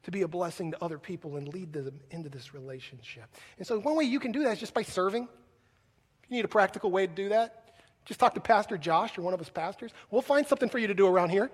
to 0.03 0.11
be 0.11 0.21
a 0.21 0.27
blessing 0.27 0.71
to 0.71 0.83
other 0.83 0.97
people 0.97 1.35
and 1.35 1.47
lead 1.49 1.73
them 1.73 1.99
into 2.11 2.29
this 2.29 2.53
relationship. 2.53 3.25
And 3.57 3.67
so, 3.67 3.79
one 3.79 3.97
way 3.97 4.05
you 4.05 4.19
can 4.19 4.31
do 4.31 4.43
that 4.43 4.53
is 4.53 4.59
just 4.59 4.73
by 4.73 4.83
serving. 4.83 5.23
If 5.23 6.29
you 6.29 6.37
need 6.37 6.45
a 6.45 6.49
practical 6.49 6.91
way 6.91 7.07
to 7.07 7.13
do 7.13 7.29
that, 7.29 7.75
just 8.05 8.19
talk 8.19 8.33
to 8.35 8.39
Pastor 8.39 8.77
Josh 8.77 9.17
or 9.17 9.21
one 9.21 9.33
of 9.33 9.39
his 9.39 9.49
pastors. 9.49 9.91
We'll 10.09 10.21
find 10.21 10.47
something 10.47 10.69
for 10.69 10.79
you 10.79 10.87
to 10.87 10.93
do 10.93 11.07
around 11.07 11.29
here. 11.29 11.51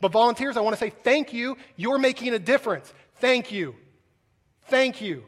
But, 0.00 0.12
volunteers, 0.12 0.56
I 0.56 0.60
want 0.62 0.74
to 0.74 0.80
say 0.80 0.88
thank 0.88 1.34
you. 1.34 1.58
You're 1.76 1.98
making 1.98 2.32
a 2.32 2.38
difference. 2.38 2.90
Thank 3.16 3.52
you. 3.52 3.74
Thank 4.68 5.02
you. 5.02 5.24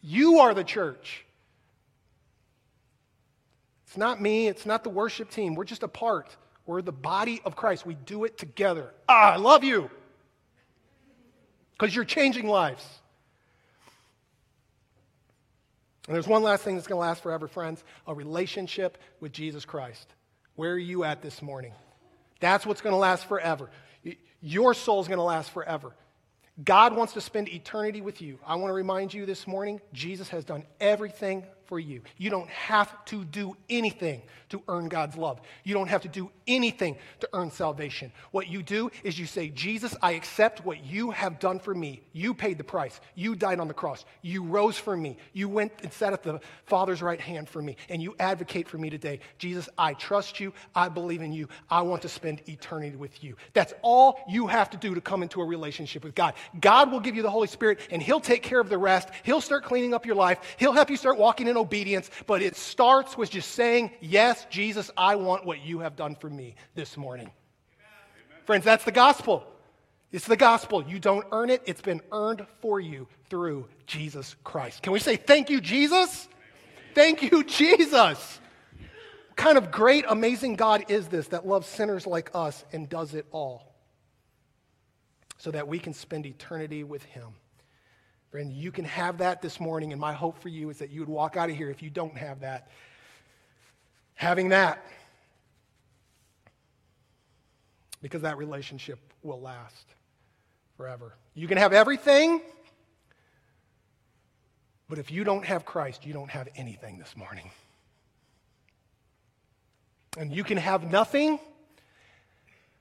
You 0.00 0.38
are 0.38 0.54
the 0.54 0.62
church. 0.62 1.24
It's 3.88 3.96
not 3.96 4.22
me, 4.22 4.46
it's 4.46 4.64
not 4.64 4.84
the 4.84 4.90
worship 4.90 5.30
team. 5.30 5.56
We're 5.56 5.64
just 5.64 5.82
a 5.82 5.88
part. 5.88 6.36
We're 6.70 6.82
the 6.82 6.92
body 6.92 7.42
of 7.44 7.56
Christ. 7.56 7.84
We 7.84 7.94
do 7.94 8.22
it 8.22 8.38
together. 8.38 8.94
Ah, 9.08 9.32
I 9.32 9.36
love 9.38 9.64
you. 9.64 9.90
Because 11.72 11.92
you're 11.92 12.04
changing 12.04 12.46
lives. 12.46 12.86
And 16.06 16.14
there's 16.14 16.28
one 16.28 16.44
last 16.44 16.62
thing 16.62 16.76
that's 16.76 16.86
going 16.86 16.98
to 16.98 17.00
last 17.00 17.24
forever, 17.24 17.48
friends 17.48 17.82
a 18.06 18.14
relationship 18.14 18.98
with 19.18 19.32
Jesus 19.32 19.64
Christ. 19.64 20.14
Where 20.54 20.70
are 20.70 20.78
you 20.78 21.02
at 21.02 21.22
this 21.22 21.42
morning? 21.42 21.72
That's 22.38 22.64
what's 22.64 22.82
going 22.82 22.92
to 22.92 22.98
last 22.98 23.26
forever. 23.26 23.68
Your 24.40 24.72
soul's 24.72 25.08
going 25.08 25.18
to 25.18 25.24
last 25.24 25.50
forever. 25.50 25.90
God 26.62 26.94
wants 26.94 27.14
to 27.14 27.20
spend 27.20 27.48
eternity 27.48 28.00
with 28.00 28.22
you. 28.22 28.38
I 28.46 28.54
want 28.54 28.70
to 28.70 28.74
remind 28.74 29.12
you 29.12 29.26
this 29.26 29.44
morning 29.48 29.80
Jesus 29.92 30.28
has 30.28 30.44
done 30.44 30.62
everything 30.80 31.42
for 31.70 31.78
you. 31.78 32.02
You 32.18 32.28
don't 32.28 32.50
have 32.50 33.02
to 33.06 33.24
do 33.24 33.56
anything 33.70 34.22
to 34.50 34.60
earn 34.66 34.88
God's 34.88 35.16
love. 35.16 35.40
You 35.62 35.72
don't 35.72 35.86
have 35.86 36.02
to 36.02 36.08
do 36.08 36.28
anything 36.48 36.96
to 37.20 37.28
earn 37.32 37.52
salvation. 37.52 38.10
What 38.32 38.48
you 38.48 38.62
do 38.62 38.90
is 39.04 39.16
you 39.16 39.26
say, 39.26 39.48
Jesus, 39.50 39.96
I 40.02 40.12
accept 40.12 40.64
what 40.64 40.84
you 40.84 41.12
have 41.12 41.38
done 41.38 41.60
for 41.60 41.72
me. 41.72 42.02
You 42.12 42.34
paid 42.34 42.58
the 42.58 42.64
price. 42.64 43.00
You 43.14 43.36
died 43.36 43.60
on 43.60 43.68
the 43.68 43.74
cross. 43.74 44.04
You 44.20 44.42
rose 44.42 44.76
for 44.76 44.96
me. 44.96 45.16
You 45.32 45.48
went 45.48 45.72
and 45.84 45.92
sat 45.92 46.12
at 46.12 46.24
the 46.24 46.40
Father's 46.64 47.02
right 47.02 47.20
hand 47.20 47.48
for 47.48 47.62
me, 47.62 47.76
and 47.88 48.02
you 48.02 48.16
advocate 48.18 48.68
for 48.68 48.76
me 48.76 48.90
today. 48.90 49.20
Jesus, 49.38 49.68
I 49.78 49.94
trust 49.94 50.40
you. 50.40 50.52
I 50.74 50.88
believe 50.88 51.22
in 51.22 51.32
you. 51.32 51.48
I 51.70 51.82
want 51.82 52.02
to 52.02 52.08
spend 52.08 52.42
eternity 52.48 52.96
with 52.96 53.22
you. 53.22 53.36
That's 53.52 53.72
all 53.82 54.18
you 54.28 54.48
have 54.48 54.70
to 54.70 54.76
do 54.76 54.96
to 54.96 55.00
come 55.00 55.22
into 55.22 55.40
a 55.40 55.44
relationship 55.44 56.02
with 56.02 56.16
God. 56.16 56.34
God 56.60 56.90
will 56.90 57.00
give 57.00 57.14
you 57.14 57.22
the 57.22 57.30
Holy 57.30 57.46
Spirit, 57.46 57.78
and 57.92 58.02
He'll 58.02 58.18
take 58.18 58.42
care 58.42 58.58
of 58.58 58.68
the 58.68 58.78
rest. 58.78 59.10
He'll 59.22 59.40
start 59.40 59.62
cleaning 59.62 59.94
up 59.94 60.04
your 60.04 60.16
life. 60.16 60.40
He'll 60.58 60.72
help 60.72 60.90
you 60.90 60.96
start 60.96 61.16
walking 61.16 61.46
in 61.46 61.56
obedience, 61.60 62.10
but 62.26 62.42
it 62.42 62.56
starts 62.56 63.16
with 63.16 63.30
just 63.30 63.52
saying, 63.52 63.92
Yes, 64.00 64.46
Jesus, 64.50 64.90
I 64.96 65.16
want 65.16 65.44
what 65.44 65.64
you 65.64 65.80
have 65.80 65.96
done 65.96 66.16
for 66.16 66.28
me 66.28 66.54
this 66.74 66.96
morning. 66.96 67.26
Amen. 67.26 68.42
Friends, 68.44 68.64
that's 68.64 68.84
the 68.84 68.92
gospel. 68.92 69.44
It's 70.12 70.26
the 70.26 70.36
gospel. 70.36 70.82
You 70.82 70.98
don't 70.98 71.24
earn 71.30 71.50
it, 71.50 71.62
it's 71.66 71.80
been 71.80 72.00
earned 72.10 72.46
for 72.60 72.80
you 72.80 73.06
through 73.28 73.68
Jesus 73.86 74.34
Christ. 74.42 74.82
Can 74.82 74.92
we 74.92 74.98
say, 74.98 75.16
Thank 75.16 75.50
you, 75.50 75.60
Jesus? 75.60 76.28
Thank 76.94 77.22
you, 77.22 77.44
Jesus. 77.44 78.40
What 79.28 79.36
kind 79.36 79.56
of 79.56 79.70
great, 79.70 80.04
amazing 80.08 80.56
God 80.56 80.86
is 80.88 81.08
this 81.08 81.28
that 81.28 81.46
loves 81.46 81.66
sinners 81.66 82.06
like 82.06 82.30
us 82.34 82.64
and 82.72 82.88
does 82.88 83.14
it 83.14 83.26
all 83.30 83.74
so 85.38 85.50
that 85.52 85.68
we 85.68 85.78
can 85.78 85.94
spend 85.94 86.26
eternity 86.26 86.82
with 86.82 87.04
Him? 87.04 87.28
Friend, 88.30 88.52
you 88.52 88.70
can 88.70 88.84
have 88.84 89.18
that 89.18 89.42
this 89.42 89.58
morning, 89.58 89.92
and 89.92 90.00
my 90.00 90.12
hope 90.12 90.38
for 90.38 90.48
you 90.48 90.70
is 90.70 90.78
that 90.78 90.90
you 90.90 91.00
would 91.00 91.08
walk 91.08 91.36
out 91.36 91.50
of 91.50 91.56
here 91.56 91.68
if 91.68 91.82
you 91.82 91.90
don't 91.90 92.16
have 92.16 92.40
that. 92.40 92.70
Having 94.14 94.50
that, 94.50 94.84
because 98.00 98.22
that 98.22 98.38
relationship 98.38 98.98
will 99.22 99.40
last 99.40 99.86
forever. 100.76 101.14
You 101.34 101.48
can 101.48 101.58
have 101.58 101.72
everything, 101.72 102.40
but 104.88 104.98
if 104.98 105.10
you 105.10 105.24
don't 105.24 105.44
have 105.44 105.64
Christ, 105.64 106.06
you 106.06 106.12
don't 106.12 106.30
have 106.30 106.48
anything 106.54 106.98
this 106.98 107.16
morning. 107.16 107.50
And 110.16 110.32
you 110.32 110.44
can 110.44 110.56
have 110.56 110.90
nothing, 110.90 111.38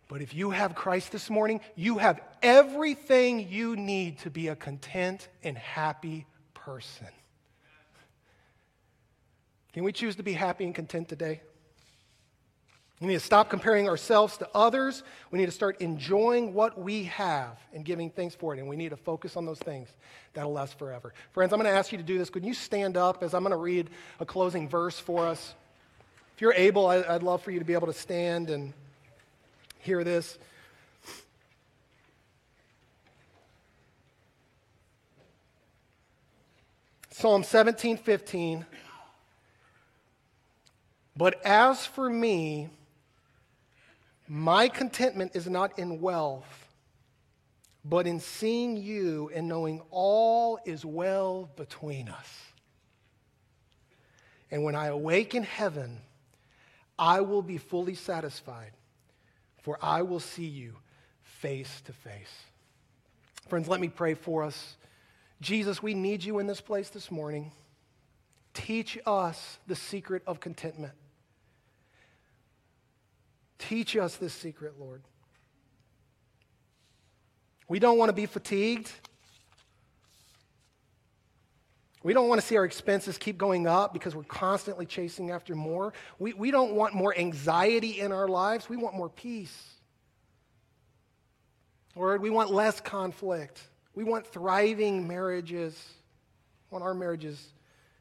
but 0.10 0.24
if 0.24 0.34
you 0.34 0.50
have 0.50 0.74
Christ 0.74 1.12
this 1.12 1.30
morning, 1.30 1.62
you 1.76 2.00
have 2.00 2.20
everything 2.42 3.48
you 3.48 3.76
need 3.76 4.18
to 4.20 4.32
be 4.32 4.48
a 4.48 4.56
content 4.56 5.30
and 5.44 5.56
happy 5.56 6.26
person. 6.56 7.08
Can 9.72 9.84
we 9.84 9.92
choose 9.92 10.16
to 10.16 10.24
be 10.24 10.34
happy 10.34 10.66
and 10.66 10.74
content 10.74 11.10
today? 11.10 11.42
We 13.00 13.08
need 13.08 13.14
to 13.14 13.20
stop 13.20 13.52
comparing 13.52 13.88
ourselves 13.88 14.36
to 14.38 14.50
others. 14.54 15.04
We 15.30 15.38
need 15.38 15.46
to 15.46 15.52
start 15.52 15.80
enjoying 15.80 16.56
what 16.56 16.78
we 16.82 17.04
have 17.04 17.58
and 17.72 17.86
giving 17.86 18.10
thanks 18.10 18.34
for 18.34 18.56
it. 18.56 18.60
And 18.60 18.68
we 18.68 18.76
need 18.76 18.90
to 18.90 18.98
focus 18.98 19.38
on 19.38 19.46
those 19.46 19.60
things 19.60 19.90
that'll 20.34 20.52
last 20.52 20.78
forever. 20.80 21.14
Friends, 21.32 21.54
I'm 21.54 21.60
going 21.60 21.72
to 21.72 21.78
ask 21.78 21.92
you 21.92 22.00
to 22.00 22.04
do 22.04 22.18
this. 22.18 22.32
Could 22.32 22.44
you 22.44 22.56
stand 22.56 22.98
up 22.98 23.22
as 23.22 23.36
I'm 23.36 23.44
going 23.44 23.52
to 23.52 23.58
read 23.58 23.92
a 24.20 24.26
closing 24.26 24.68
verse 24.68 25.00
for 25.00 25.28
us? 25.28 25.54
If 26.36 26.42
you're 26.42 26.54
able, 26.54 26.88
I'd 26.88 27.22
love 27.22 27.44
for 27.44 27.52
you 27.52 27.60
to 27.60 27.66
be 27.66 27.74
able 27.74 27.88
to 27.88 27.94
stand 27.94 28.50
and 28.50 28.74
hear 29.80 30.04
this. 30.04 30.38
Psalm 37.10 37.44
17, 37.44 37.98
15. 37.98 38.66
But 41.18 41.44
as 41.46 41.86
for 41.86 42.10
me, 42.10 42.70
my 44.30 44.70
contentment 44.70 45.36
is 45.36 45.48
not 45.48 45.78
in 45.78 46.00
wealth, 46.00 46.68
but 47.84 48.08
in 48.08 48.22
seeing 48.22 48.78
you 48.78 49.30
and 49.36 49.50
knowing 49.50 49.82
all 49.92 50.60
is 50.66 50.86
well 50.86 51.50
between 51.58 52.08
us. 52.08 52.30
And 54.50 54.64
when 54.64 54.76
I 54.76 54.88
awake 54.88 55.36
in 55.36 55.44
heaven, 55.44 55.98
I 56.98 57.22
will 57.22 57.42
be 57.42 57.58
fully 57.58 57.96
satisfied, 57.96 58.72
for 59.70 59.78
I 59.84 60.02
will 60.02 60.20
see 60.20 60.48
you 60.48 60.74
face 61.22 61.82
to 61.86 61.94
face. 61.94 62.34
Friends, 63.50 63.68
let 63.68 63.80
me 63.80 63.88
pray 63.88 64.16
for 64.16 64.42
us. 64.42 64.78
Jesus, 65.42 65.84
we 65.84 65.94
need 65.94 66.24
you 66.24 66.40
in 66.40 66.48
this 66.48 66.60
place 66.60 66.90
this 66.90 67.12
morning. 67.12 67.52
Teach 68.56 68.98
us 69.06 69.60
the 69.68 69.76
secret 69.76 70.24
of 70.26 70.40
contentment. 70.40 70.94
Teach 73.60 73.96
us 73.96 74.16
this 74.16 74.34
secret, 74.34 74.74
Lord. 74.80 75.04
We 77.68 77.78
don't 77.78 78.00
want 78.00 78.10
to 78.10 78.14
be 78.14 78.26
fatigued. 78.26 78.92
We 82.10 82.16
don't 82.16 82.28
want 82.28 82.42
to 82.42 82.48
see 82.48 82.58
our 82.58 82.66
expenses 82.66 83.20
keep 83.20 83.38
going 83.38 83.68
up 83.68 83.94
because 83.94 84.16
we're 84.16 84.24
constantly 84.24 84.88
chasing 84.88 85.30
after 85.30 85.54
more. 85.54 85.94
We, 86.18 86.34
we 86.34 86.50
don't 86.50 86.74
want 86.74 86.96
more 86.96 87.16
anxiety 87.16 88.00
in 88.00 88.12
our 88.12 88.28
lives. 88.28 88.68
We 88.68 88.78
want 88.78 88.96
more 88.96 89.10
peace. 89.10 89.56
Lord, 91.96 92.20
we 92.24 92.32
want 92.32 92.52
less 92.52 92.82
conflict. 92.82 93.62
We 93.94 94.04
want 94.04 94.26
thriving 94.26 95.08
marriages. 95.08 95.80
We 96.72 96.76
want 96.76 96.84
our 96.84 96.96
marriages 96.96 97.54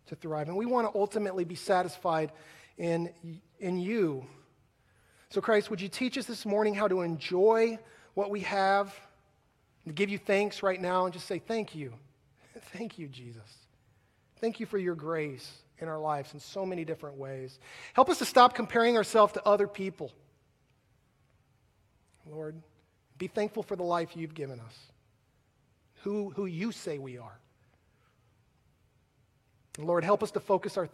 to 0.06 0.14
thrive. 0.14 0.48
And 0.48 0.56
we 0.56 0.64
want 0.64 0.90
to 0.90 0.98
ultimately 0.98 1.44
be 1.44 1.56
satisfied 1.56 2.32
in, 2.78 3.10
in 3.60 3.76
you 3.76 4.24
so, 5.30 5.42
Christ, 5.42 5.68
would 5.68 5.82
you 5.82 5.88
teach 5.88 6.16
us 6.16 6.24
this 6.24 6.46
morning 6.46 6.72
how 6.72 6.88
to 6.88 7.02
enjoy 7.02 7.78
what 8.14 8.30
we 8.30 8.40
have, 8.40 8.98
to 9.86 9.92
give 9.92 10.08
you 10.08 10.16
thanks 10.16 10.62
right 10.62 10.80
now, 10.80 11.04
and 11.04 11.12
just 11.12 11.26
say, 11.26 11.38
Thank 11.38 11.74
you. 11.74 11.92
Thank 12.72 12.98
you, 12.98 13.08
Jesus. 13.08 13.67
Thank 14.40 14.60
you 14.60 14.66
for 14.66 14.78
your 14.78 14.94
grace 14.94 15.50
in 15.78 15.88
our 15.88 15.98
lives 15.98 16.34
in 16.34 16.40
so 16.40 16.66
many 16.66 16.84
different 16.84 17.16
ways. 17.16 17.58
Help 17.92 18.08
us 18.08 18.18
to 18.18 18.24
stop 18.24 18.54
comparing 18.54 18.96
ourselves 18.96 19.32
to 19.34 19.46
other 19.46 19.66
people. 19.68 20.12
Lord, 22.26 22.60
be 23.16 23.26
thankful 23.26 23.62
for 23.62 23.76
the 23.76 23.82
life 23.82 24.16
you've 24.16 24.34
given 24.34 24.60
us, 24.60 24.76
who, 26.02 26.30
who 26.30 26.46
you 26.46 26.72
say 26.72 26.98
we 26.98 27.18
are. 27.18 27.38
Lord, 29.78 30.04
help 30.04 30.22
us 30.22 30.32
to 30.32 30.40
focus 30.40 30.76
our 30.76 30.88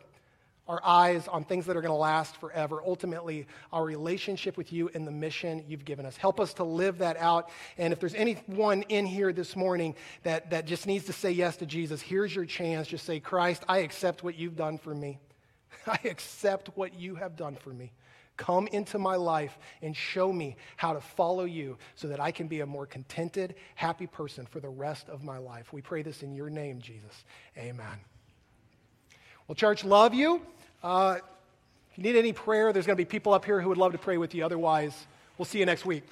our 0.67 0.81
eyes 0.83 1.29
on 1.29 1.45
things 1.45 1.67
that 1.67 1.77
are 1.77 1.83
going 1.83 1.93
to 1.93 1.99
last 1.99 2.37
forever. 2.37 2.83
Ultimately, 2.85 3.47
our 3.73 3.85
relationship 3.85 4.57
with 4.57 4.73
you 4.73 4.91
and 4.95 5.07
the 5.07 5.13
mission 5.13 5.65
you've 5.69 5.85
given 5.85 6.07
us. 6.07 6.17
Help 6.17 6.41
us 6.41 6.55
to 6.55 6.65
live 6.65 6.99
that 6.99 7.17
out. 7.19 7.51
And 7.77 7.93
if 7.93 8.01
there's 8.01 8.15
anyone 8.15 8.83
in 8.89 9.05
here 9.05 9.33
this 9.33 9.57
morning 9.57 9.95
that, 10.23 10.51
that 10.51 10.67
just 10.67 10.87
needs 10.87 11.05
to 11.07 11.13
say 11.13 11.31
yes 11.31 11.57
to 11.59 11.67
Jesus, 11.67 12.01
here's 12.01 12.35
your 12.35 12.47
chance. 12.47 12.89
Just 12.89 13.05
say, 13.05 13.21
Christ, 13.21 13.65
I 13.69 13.79
accept 13.79 14.25
what 14.25 14.37
you've 14.37 14.57
done 14.57 14.79
for 14.79 14.95
me. 14.95 15.19
I 15.87 15.99
accept 16.05 16.71
what 16.77 16.95
you 16.95 17.17
have 17.17 17.37
done 17.37 17.57
for 17.57 17.71
me. 17.71 17.93
Come 18.37 18.67
into 18.69 18.99
my 18.99 19.15
life 19.15 19.57
and 19.81 19.97
show 19.97 20.33
me 20.33 20.57
how 20.77 20.93
to 20.93 21.01
follow 21.01 21.45
you 21.45 21.79
so 21.95 22.09
that 22.09 22.21
I 22.21 22.33
can 22.33 22.49
be 22.49 22.61
a 22.61 22.67
more 22.67 22.87
contented, 22.87 23.55
happy 23.77 24.09
person 24.09 24.45
for 24.47 24.59
the 24.59 24.69
rest 24.69 25.09
of 25.09 25.23
my 25.23 25.39
life. 25.39 25.73
We 25.73 25.83
pray 25.83 26.03
this 26.03 26.23
in 26.23 26.35
your 26.35 26.51
name, 26.51 26.81
Jesus. 26.81 27.25
Amen. 27.57 28.01
Well, 29.47 29.55
church, 29.55 29.85
love 29.85 30.15
you. 30.15 30.41
Uh, 30.83 31.17
if 31.91 31.99
you 31.99 32.05
need 32.05 32.17
any 32.17 32.33
prayer, 32.33 32.73
there's 32.73 32.87
going 32.87 32.97
to 32.97 33.01
be 33.01 33.05
people 33.05 33.35
up 33.35 33.45
here 33.45 33.61
who 33.61 33.69
would 33.69 33.77
love 33.77 33.93
to 33.93 33.99
pray 33.99 34.17
with 34.17 34.35
you. 34.35 34.43
Otherwise, 34.43 35.07
we'll 35.37 35.45
see 35.45 35.59
you 35.59 35.67
next 35.67 35.85
week. 35.85 36.03